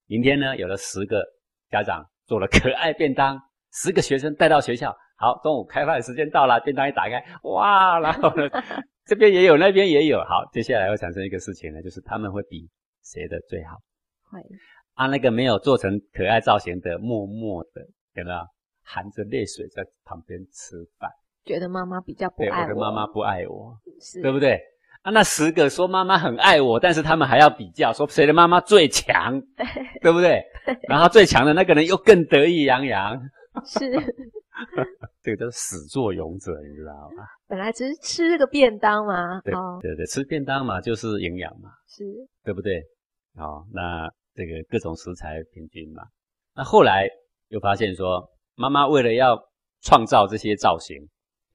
[0.07, 1.23] 明天呢，有了十个
[1.69, 3.39] 家长做了可爱便当，
[3.71, 4.93] 十个学生带到学校。
[5.15, 8.49] 好，中午开饭时间到了，便当一打开，哇，然后呢，
[9.05, 10.17] 这边也有，那边也有。
[10.25, 12.69] 好，接下来会产生一个事情呢，就是他们会比
[13.03, 13.77] 谁的最好。
[14.29, 14.41] 会。
[14.95, 17.81] 啊，那个没有做成可爱造型的，默默的，
[18.15, 18.37] 有没有
[18.83, 21.09] 含着泪水在旁边吃饭？
[21.45, 24.59] 觉得妈妈比较不爱我，对我的妈妈不爱我，是，对不对？
[25.03, 29.39] 啊，那十个说妈妈很爱我，但是他们还要比较，说谁的妈妈最强，
[30.01, 30.43] 对不对？
[30.89, 33.15] 然后最强的那个人又更得意洋洋，
[33.63, 33.91] 是，
[35.21, 37.23] 这个叫始作俑者，你知道吗？
[37.47, 42.03] 本来只是吃这个便当嘛，对对对，吃便当嘛，就是营养嘛，是
[42.43, 42.81] 对不对？
[43.37, 44.09] 好，那。
[44.35, 46.01] 这个各种食材平均嘛，
[46.55, 47.07] 那后来
[47.49, 49.39] 又发现说，妈妈为了要
[49.83, 51.07] 创造这些造型，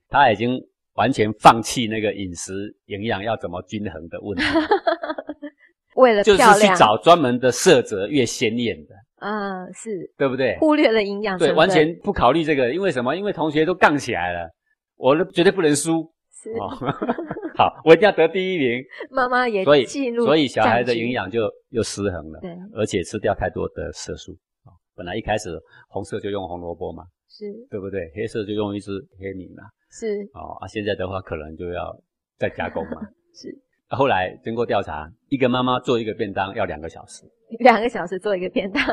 [0.08, 0.56] 她已经
[0.98, 2.52] 完全放弃那个饮食
[2.86, 4.44] 营养要怎么均衡的问题，
[5.94, 10.58] 为了就是去找专门的色泽越鲜艳的，嗯，是对不对？
[10.58, 13.14] 忽略了营养，对，完全不考虑这个，因为什么？
[13.14, 14.50] 因为同学都杠起来了，
[14.96, 16.50] 我绝对不能输，是。
[17.56, 18.82] 好，我一定要得第一名。
[19.10, 22.40] 妈妈也所以进入，所以小孩的营养就又失衡了。
[22.40, 24.36] 对，而且吃掉太多的色素。
[24.94, 25.50] 本来一开始
[25.88, 28.10] 红色就用红萝卜嘛，是对不对？
[28.16, 28.90] 黑色就用一只
[29.20, 30.28] 黑米嘛，是。
[30.34, 31.98] 哦啊，现在的话可能就要
[32.36, 33.00] 再加工嘛。
[33.34, 33.56] 是。
[33.90, 37.24] 后来经过调查，一个妈妈做一个便当要两个小时，
[37.60, 38.82] 两个小时做一个便当。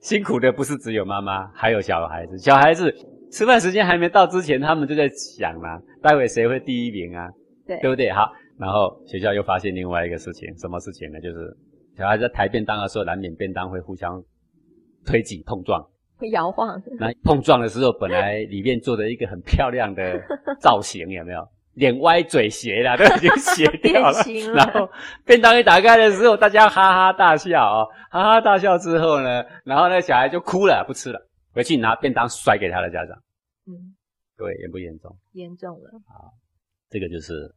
[0.00, 2.38] 辛苦的不是只有妈妈，还有小孩子。
[2.38, 2.94] 小孩子
[3.30, 7.28] 吃饭时间还没到之前，他们就在想啦，待会谁会第一名啊？
[7.66, 8.10] 对，对不对？
[8.12, 11.20] 好，然后学校又发现另外一个事情，什么事情呢？
[11.20, 11.56] 就是
[11.96, 14.22] 小孩在抬便当的时候，难免便当会互相
[15.04, 15.84] 推挤碰撞，
[16.16, 16.80] 会摇晃。
[16.98, 20.20] 那碰撞的时候，本来里面做的一个很漂亮的
[20.60, 21.46] 造型，有没有？
[21.74, 24.18] 脸歪嘴斜啦，都已经斜掉了。
[24.54, 24.88] 然后
[25.26, 33.14] 便当一打开的时候，大家哈哈大笑啊，哈哈大笑之后呢，然后那小孩就哭了，不吃了，回去拿便当甩给他的家长。
[33.66, 33.94] 嗯，
[34.36, 35.14] 各位严不严重？
[35.32, 35.90] 严重了。
[36.06, 36.32] 啊，
[36.88, 37.54] 这个就是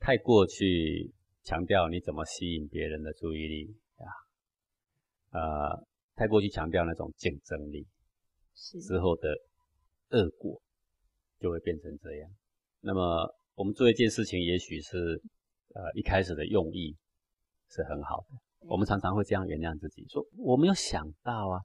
[0.00, 1.12] 太过去
[1.44, 4.08] 强调你怎么吸引别人的注意力啊，
[5.38, 5.84] 呃，
[6.16, 7.86] 太过去强调那种竞争力，
[8.86, 9.28] 之后的
[10.10, 10.60] 恶果
[11.40, 12.30] 就会变成这样。
[12.80, 13.34] 那么。
[13.58, 15.20] 我们做一件事情，也许是，
[15.74, 16.94] 呃，一开始的用意
[17.68, 18.68] 是很好的。
[18.68, 21.58] 我们常常会这样原谅自己，说我没有想到啊，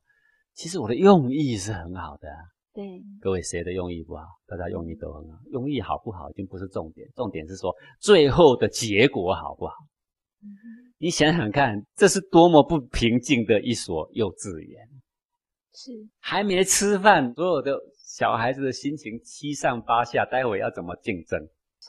[0.56, 2.28] 其实我的用意是很好的。
[2.28, 2.38] 啊
[2.74, 4.26] 对，各位谁的用意不好？
[4.48, 9.76] 大家用意都很好，用意好不好已经不是重点，重点是说最后的结果好不好？
[10.98, 14.90] 你想想看，这是多么不平静的一所幼稚园。
[15.74, 21.40] 是，还没吃饭，所有的小孩子的心情七上八下，待会要怎么竞争？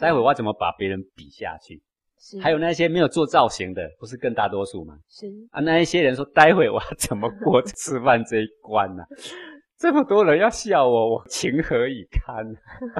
[0.00, 1.82] 待会我要怎么把别人比下去？
[2.18, 4.98] 是，还有那些没有做造型的，不是更大多数吗？
[5.08, 9.04] 是啊，那一些人说，待会我要怎么过吃饭这一关呢？
[9.76, 12.44] 这么多人要笑我，我情何以堪？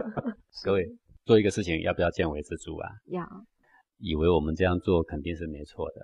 [0.62, 0.86] 各位
[1.24, 2.90] 做一个事情，要不要见微知著啊？
[3.06, 3.26] 要。
[3.98, 6.02] 以为我们这样做肯定是没错的。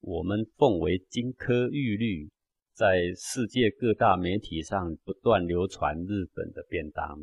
[0.00, 2.28] 我们奉为金科玉律，
[2.76, 7.18] 在世界各大媒体上不断流传日本的便当。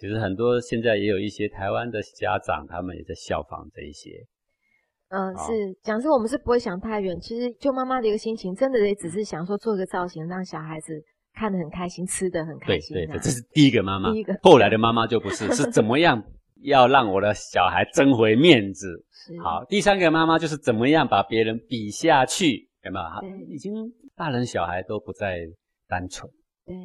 [0.00, 4.24] 其实很多现在也有一些台湾的家长，他们也在效仿这一些。
[5.10, 5.52] 嗯，是
[5.82, 7.20] 讲师，我们是不会想太远。
[7.20, 10.94] 其实就妈妈的一个心情，真的也只是想说做个造型，让小孩子
[11.34, 12.96] 看得很开心，吃得很开心。
[12.96, 14.10] 对对，这是第一个妈妈。
[14.12, 16.22] 第一个，后来的妈妈就不是，是怎么样
[16.62, 19.04] 要让我的小孩争回面子？
[19.42, 22.70] 好，第三个妈妈就是怎么样把别人比下去？
[22.84, 23.46] 有没有？
[23.46, 23.74] 已经
[24.20, 25.38] 大人小孩都不再
[25.88, 26.30] 单纯。
[26.66, 26.76] 对。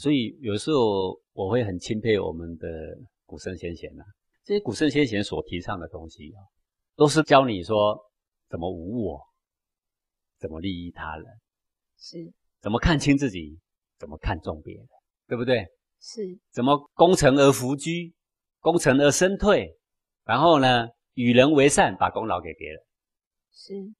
[0.00, 2.66] 所以有时候我会很钦佩我们的
[3.24, 4.02] 古圣先贤呐，
[4.42, 6.42] 这些古圣先贤所提倡的东西啊，
[6.96, 7.96] 都是教你说
[8.48, 9.20] 怎么无我，
[10.40, 11.24] 怎么利益他人，
[11.96, 13.56] 是，怎么看清自己，
[13.96, 14.84] 怎么看重别人，
[15.28, 15.64] 对不对？
[16.00, 18.12] 是，怎么功成而弗居，
[18.58, 19.78] 功成而身退，
[20.24, 22.82] 然后呢，与人为善，把功劳给别人，
[23.52, 23.94] 是。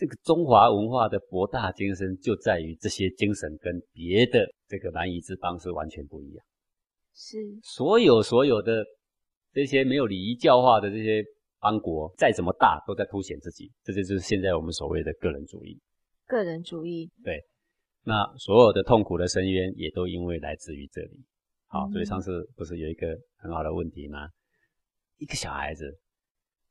[0.00, 6.42] 这个中华文化的博大精深，就在于这些精神跟别的这个蛮夷之邦是完全不一样。
[7.12, 8.82] 是所有所有的
[9.52, 11.22] 这些没有礼仪教化的这些
[11.58, 13.70] 邦国，再怎么大，都在凸显自己。
[13.84, 15.78] 这就是现在我们所谓的个人主义。
[16.26, 17.10] 个人主义。
[17.22, 17.38] 对。
[18.02, 21.22] 那所有的痛苦的深渊，也都因为来自于这里。
[21.66, 24.30] 好，所以上次不是有一个很好的问题吗？
[25.18, 25.94] 一个小孩子，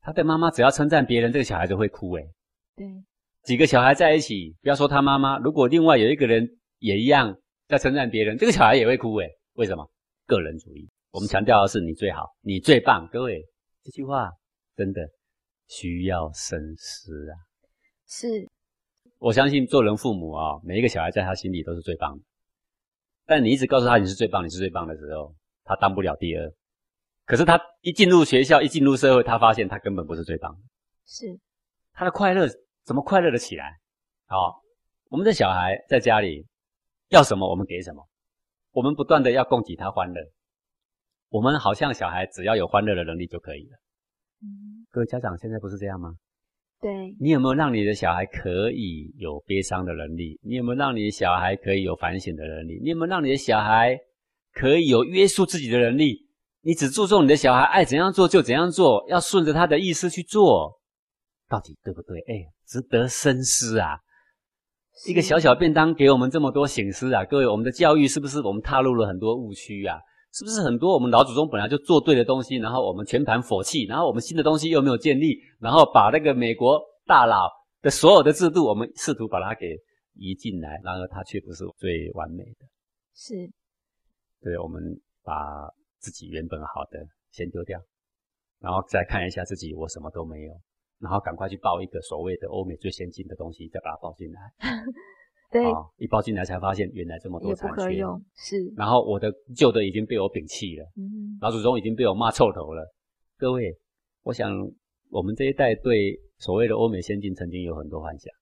[0.00, 2.16] 他的妈妈只要称赞别人，这个小孩子会哭。
[2.16, 2.28] 诶
[2.74, 3.04] 对。
[3.44, 6.46] 几个小孩在一起，不要说他妈妈，如果另外有一个人
[6.78, 7.34] 也一样
[7.68, 9.28] 在称赞别人，这个小孩也会哭诶。
[9.54, 9.90] 为什么？
[10.26, 10.88] 个人主义。
[11.10, 13.08] 我们强调的是你最好，你最棒。
[13.10, 13.42] 各位，
[13.82, 14.30] 这句话
[14.76, 15.00] 真的
[15.68, 17.34] 需要深思啊。
[18.06, 18.48] 是。
[19.18, 22.22] 我相信做人父母啊，每一个小孩在他心里都是最棒的。
[23.26, 25.34] 但你一直告诉他你是最棒，你是最棒的时候，
[25.64, 26.52] 他当不了第二。
[27.24, 30.60] 可是他一进入学校，一进入社会，他发现他根本不是最棒的。
[31.06, 31.26] 是。
[31.94, 32.46] 他的快乐。
[32.90, 33.78] 怎么快乐的起来？
[34.26, 34.60] 好，
[35.10, 36.44] 我们的小孩在家里
[37.10, 38.04] 要什么，我们给什么。
[38.72, 40.20] 我们不断的要供给他欢乐。
[41.28, 43.78] 我们好像小孩只要有欢乐的能力就可以了。
[44.42, 46.16] 嗯，各位家长现在不是这样吗？
[46.80, 47.14] 对。
[47.20, 50.40] 你有没有让你的小孩可以有悲伤的能力？
[50.42, 52.80] 你有没有让你的小孩可以有反省的能力？
[52.82, 53.96] 你有没有让你的小孩
[54.52, 56.26] 可以有约束自己的能力？
[56.62, 60.79] 你只注重你的小孩爱怎样做就怎样做，要顺着他的意思去做。
[61.50, 62.20] 到底对不对？
[62.20, 63.98] 哎，值得深思啊！
[65.06, 67.24] 一个小小便当给我们这么多醒思啊！
[67.24, 69.98] 各位，我们的教育是不是我们踏入了很多误区啊？
[70.32, 77.50] 是不是很多我们老祖宗本来就做对的东西，然后我们全盘否弃，然后我们新的东西又没有建立，然后把那个美国大佬
[77.82, 79.76] 的所有的制度，我们试图把它给
[80.14, 82.66] 移进来，然而它却不是最完美的。
[83.12, 83.34] 是，
[84.40, 84.80] 对，我们
[85.24, 85.34] 把
[85.98, 87.80] 自己原本好的先丢掉，
[88.60, 90.52] 然后再看一下自己，我什么都没有。
[91.00, 94.40] 然后赶快去报一个所谓的欧美最先进的东西，再把它报进来。
[95.50, 95.64] 对，
[95.96, 98.00] 一报进来才发现原来这么多残缺。
[98.36, 98.72] 是。
[98.76, 102.86] 然后我的旧的已经被我摒弃了，嗯，老祖宗已经被我骂臭头了。
[103.36, 103.76] 各位，
[104.22, 104.52] 我想
[105.10, 108.32] 我们这一代对所谓的欧美先进曾经有很多幻想，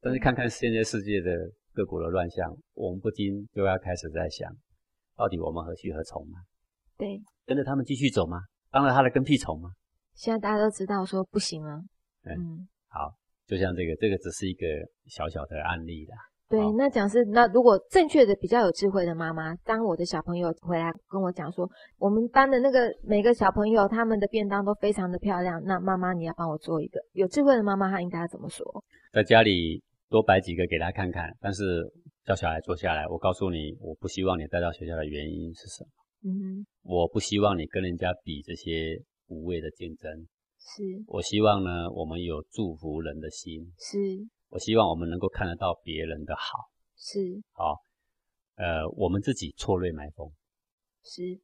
[0.00, 1.30] 但是看看现在世界的
[1.74, 4.50] 各国的乱象，我们不禁就要开始在想，
[5.16, 6.38] 到底我们何去何从吗？
[6.96, 8.38] 对，跟着他们继续走吗？
[8.70, 9.68] 当了他的跟屁虫吗？
[10.14, 11.80] 现在大家都知道说不行了。
[12.24, 13.12] 嗯，好，
[13.46, 14.66] 就像这个，这个只是一个
[15.06, 16.16] 小小的案例啦。
[16.48, 27.00] 对，那讲是那如果正确的、比较有智慧的妈妈，当我的小朋友回来跟我讲说，我们班的那个每个小朋友他们的便当都非常的漂亮，那妈妈你要帮我做一个。
[27.12, 28.64] 有智慧的妈妈她应该要怎么说？
[29.12, 31.90] 在家里多摆几个给他看看，但是
[32.26, 35.90] 叫小孩坐下来，我告诉你，我不希望你带到学校的原因是什么？
[36.24, 40.28] 嗯哼，我不希望你跟人家比这些无谓的竞争。
[40.58, 43.72] 是，我希望呢，我们有祝福人的心。
[43.78, 43.98] 是。
[44.48, 46.58] 我希望我们能够看得到别人的好，
[46.94, 47.18] 是
[47.52, 47.80] 好，
[48.56, 50.30] 呃，我们自己错锐埋风，
[51.02, 51.40] 是，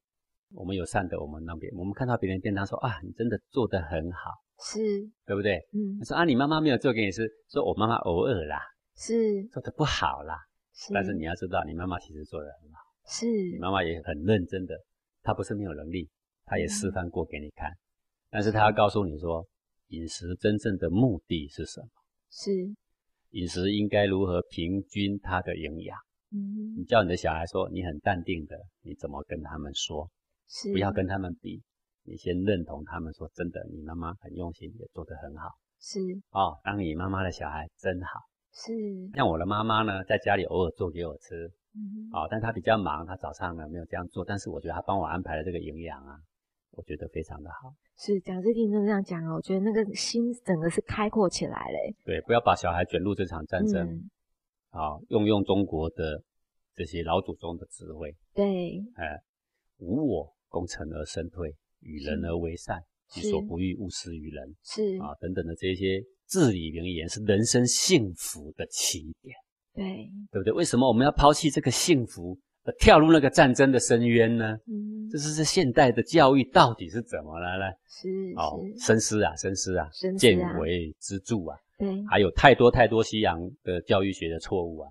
[0.53, 4.79] 我们有善的，我们让别我们看到别人便当说啊，你真的做得很好，是，
[5.25, 5.57] 对不对？
[5.73, 8.61] 嗯，他说啊，你妈妈没有做给你吃，说我妈妈偶尔啦，
[8.95, 10.37] 是，做的不好啦，
[10.75, 14.79] 是，但是你要知道，你妈妈其实做的很好，是，你妈妈也很认真的，
[15.23, 16.07] 她不是没有能力，
[16.49, 17.71] 她也示范过给你看，
[18.31, 19.47] 但是他要告诉你说，
[19.89, 21.89] 饮食真正的目的是什么？
[22.31, 22.51] 是。
[23.33, 25.99] 饮食应该如何平均它的营养？
[26.33, 30.11] 嗯，你叫你的小孩说你很淡定的，你怎么跟他们说？
[30.49, 31.63] 是，不要跟他们比，
[32.05, 35.51] 你先认同他们说真的，你妈妈很用心，也做得很好。
[35.79, 38.21] 是，哦，当你妈妈的小孩真好。
[38.53, 38.73] 是，
[39.15, 46.17] 像我的妈妈呢，在家里偶尔做给我吃，嗯，哦，但她比较忙，她早上呢没有这样做，但是我觉得她帮我安排了这个营养啊，
[46.71, 47.75] 我觉得非常的好。
[47.97, 51.97] 是讲师听这样讲哦，我觉得那个心整个是开阔起来嘞。
[52.05, 54.09] 对，不要把小孩卷入这场战争，
[54.71, 56.23] 好，用用中国的
[56.75, 58.15] 这些老祖宗的智慧。
[58.35, 59.19] 对，哎，
[59.79, 64.55] 无我，功成而身退，与人而为善，己所不欲，勿施于人。
[64.63, 69.35] 是啊，等等的这些至理名言，是人生幸福的起点。
[69.75, 70.53] 对，对不对？
[70.53, 72.39] 为什么我们要抛弃这个幸福？
[72.79, 74.57] 跳入那个战争的深渊呢？
[74.67, 77.65] 嗯，这是这现代的教育到底是怎么了呢？
[77.89, 79.89] 是哦，深思啊，深思啊，
[80.19, 81.57] 见微知著啊。
[81.79, 84.91] 对，还有太多太多西洋的教育学的错误啊。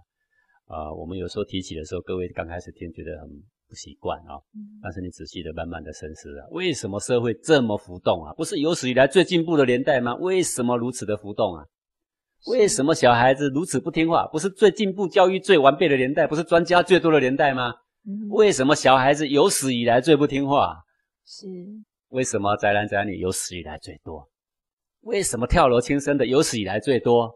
[0.67, 3.29] 呃，我们有时候提起的时候，各位刚开始听觉得很
[3.67, 4.35] 不习惯啊。
[4.55, 4.79] 嗯。
[4.81, 8.33] 但是你仔细的、慢慢的深思啊，为什么社会这么浮动啊？
[8.33, 10.15] 不是有史以来最进步的年代吗？
[10.15, 11.65] 为什么如此的浮动啊？
[12.47, 14.25] 为什么小孩子如此不听话？
[14.27, 17.73] 不是最进步、教育最完备的年代，不是专家最多的年代吗？
[18.29, 20.77] 为什么小孩子有史以来最不听话？
[21.25, 21.45] 是
[22.09, 24.29] 为什么宅男宅女有史以来最多？
[25.01, 27.29] 为什么跳楼轻生的有史以来最多？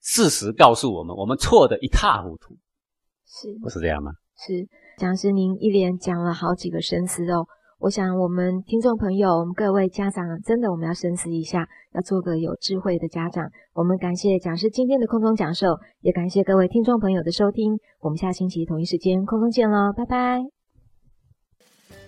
[0.00, 2.56] 事实告诉我们，我们错的一塌糊涂。
[3.26, 4.10] 是不是这样吗？
[4.46, 7.46] 是讲师，您一连讲了好几个深思哦。
[7.80, 13.48] 我想，我们听众朋友，我们各位家长，真的我们要深思一下，要做个有智慧的家长。
[13.72, 17.78] 我们感谢讲师今天的空中讲授，也感谢各位听众朋友的收听。
[18.00, 20.40] 我们下星期同一时间空中见喽，拜拜。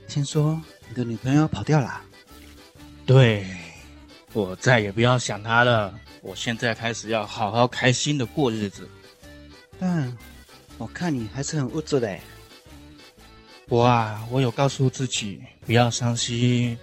[0.09, 2.01] 听说你的女朋友跑掉了？
[3.07, 3.47] 对，
[4.33, 5.95] 我再也不要想她了。
[6.21, 8.89] 我现在开始要好好开心的过日子。
[9.79, 10.12] 但
[10.79, 12.18] 我看你还是很物质的。
[13.71, 16.77] 我啊，我有告诉自己不要伤心，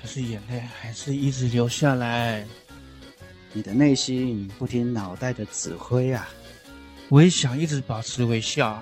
[0.00, 2.46] 可是眼泪还是一直流下来。
[3.52, 6.28] 你的内心不听脑袋的指挥啊！
[7.08, 8.80] 我也想一直保持微笑，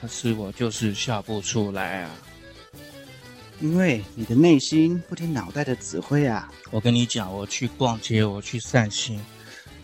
[0.00, 2.10] 可是我就是笑不出来啊。
[3.60, 6.50] 因为你的内心不听脑袋的指挥啊！
[6.70, 9.22] 我跟你讲，我去逛街，我去散心，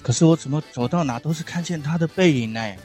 [0.02, 2.76] 可是我怎么走到哪都是看见他的背影呢？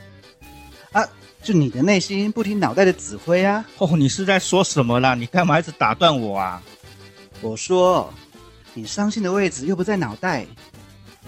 [0.91, 1.01] 啊！
[1.41, 3.63] 就你的内心不听脑袋的指挥啊！
[3.77, 5.13] 哦，你是在说什么啦？
[5.15, 6.61] 你干嘛一直打断我啊？
[7.41, 8.11] 我说，
[8.73, 10.45] 你伤心的位置又不在脑袋，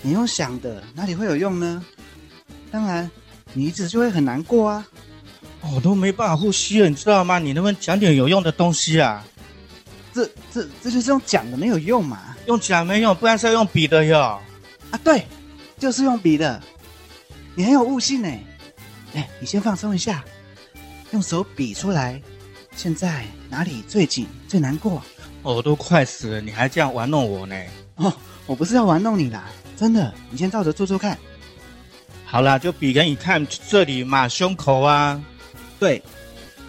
[0.01, 1.83] 你用想的哪里会有用呢？
[2.71, 3.09] 当然，
[3.53, 4.85] 你一直就会很难过啊！
[5.73, 7.39] 我都没办法呼吸了，你知道吗？
[7.39, 9.23] 你能不能讲点有用的东西啊？
[10.13, 12.35] 这、这、这就是用讲的没有用嘛？
[12.47, 14.19] 用讲没用，不然是要用笔的哟。
[14.19, 15.25] 啊，对，
[15.77, 16.61] 就是用笔的。
[17.55, 18.29] 你很有悟性呢。
[19.13, 20.23] 哎，你先放松一下，
[21.11, 22.21] 用手比出来，
[22.75, 25.01] 现在哪里最紧最难过？
[25.41, 27.55] 我都快死了，你还这样玩弄我呢？
[27.95, 28.13] 哦，
[28.45, 31.17] 我不是要玩弄你啦，真的，你先照着做做看。
[32.25, 35.21] 好啦，就比给你看这里嘛，胸口啊。
[35.79, 36.03] 对，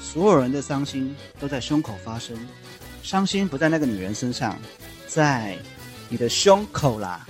[0.01, 2.37] 所有人的伤心都在胸口发生，
[3.03, 4.59] 伤心不在那个女人身上，
[5.07, 5.59] 在
[6.09, 7.27] 你的胸口啦。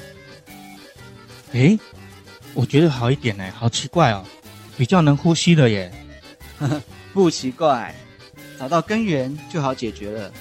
[1.52, 1.76] 诶，
[2.54, 4.24] 我觉得好一点呢，好奇怪哦。
[4.80, 5.92] 比较能呼吸的耶，
[7.12, 7.94] 不奇怪，
[8.58, 10.32] 找到根源就好解决了。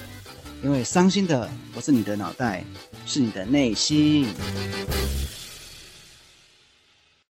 [0.64, 2.64] 因为伤心的不是你的脑袋，
[3.04, 4.26] 是你的内心。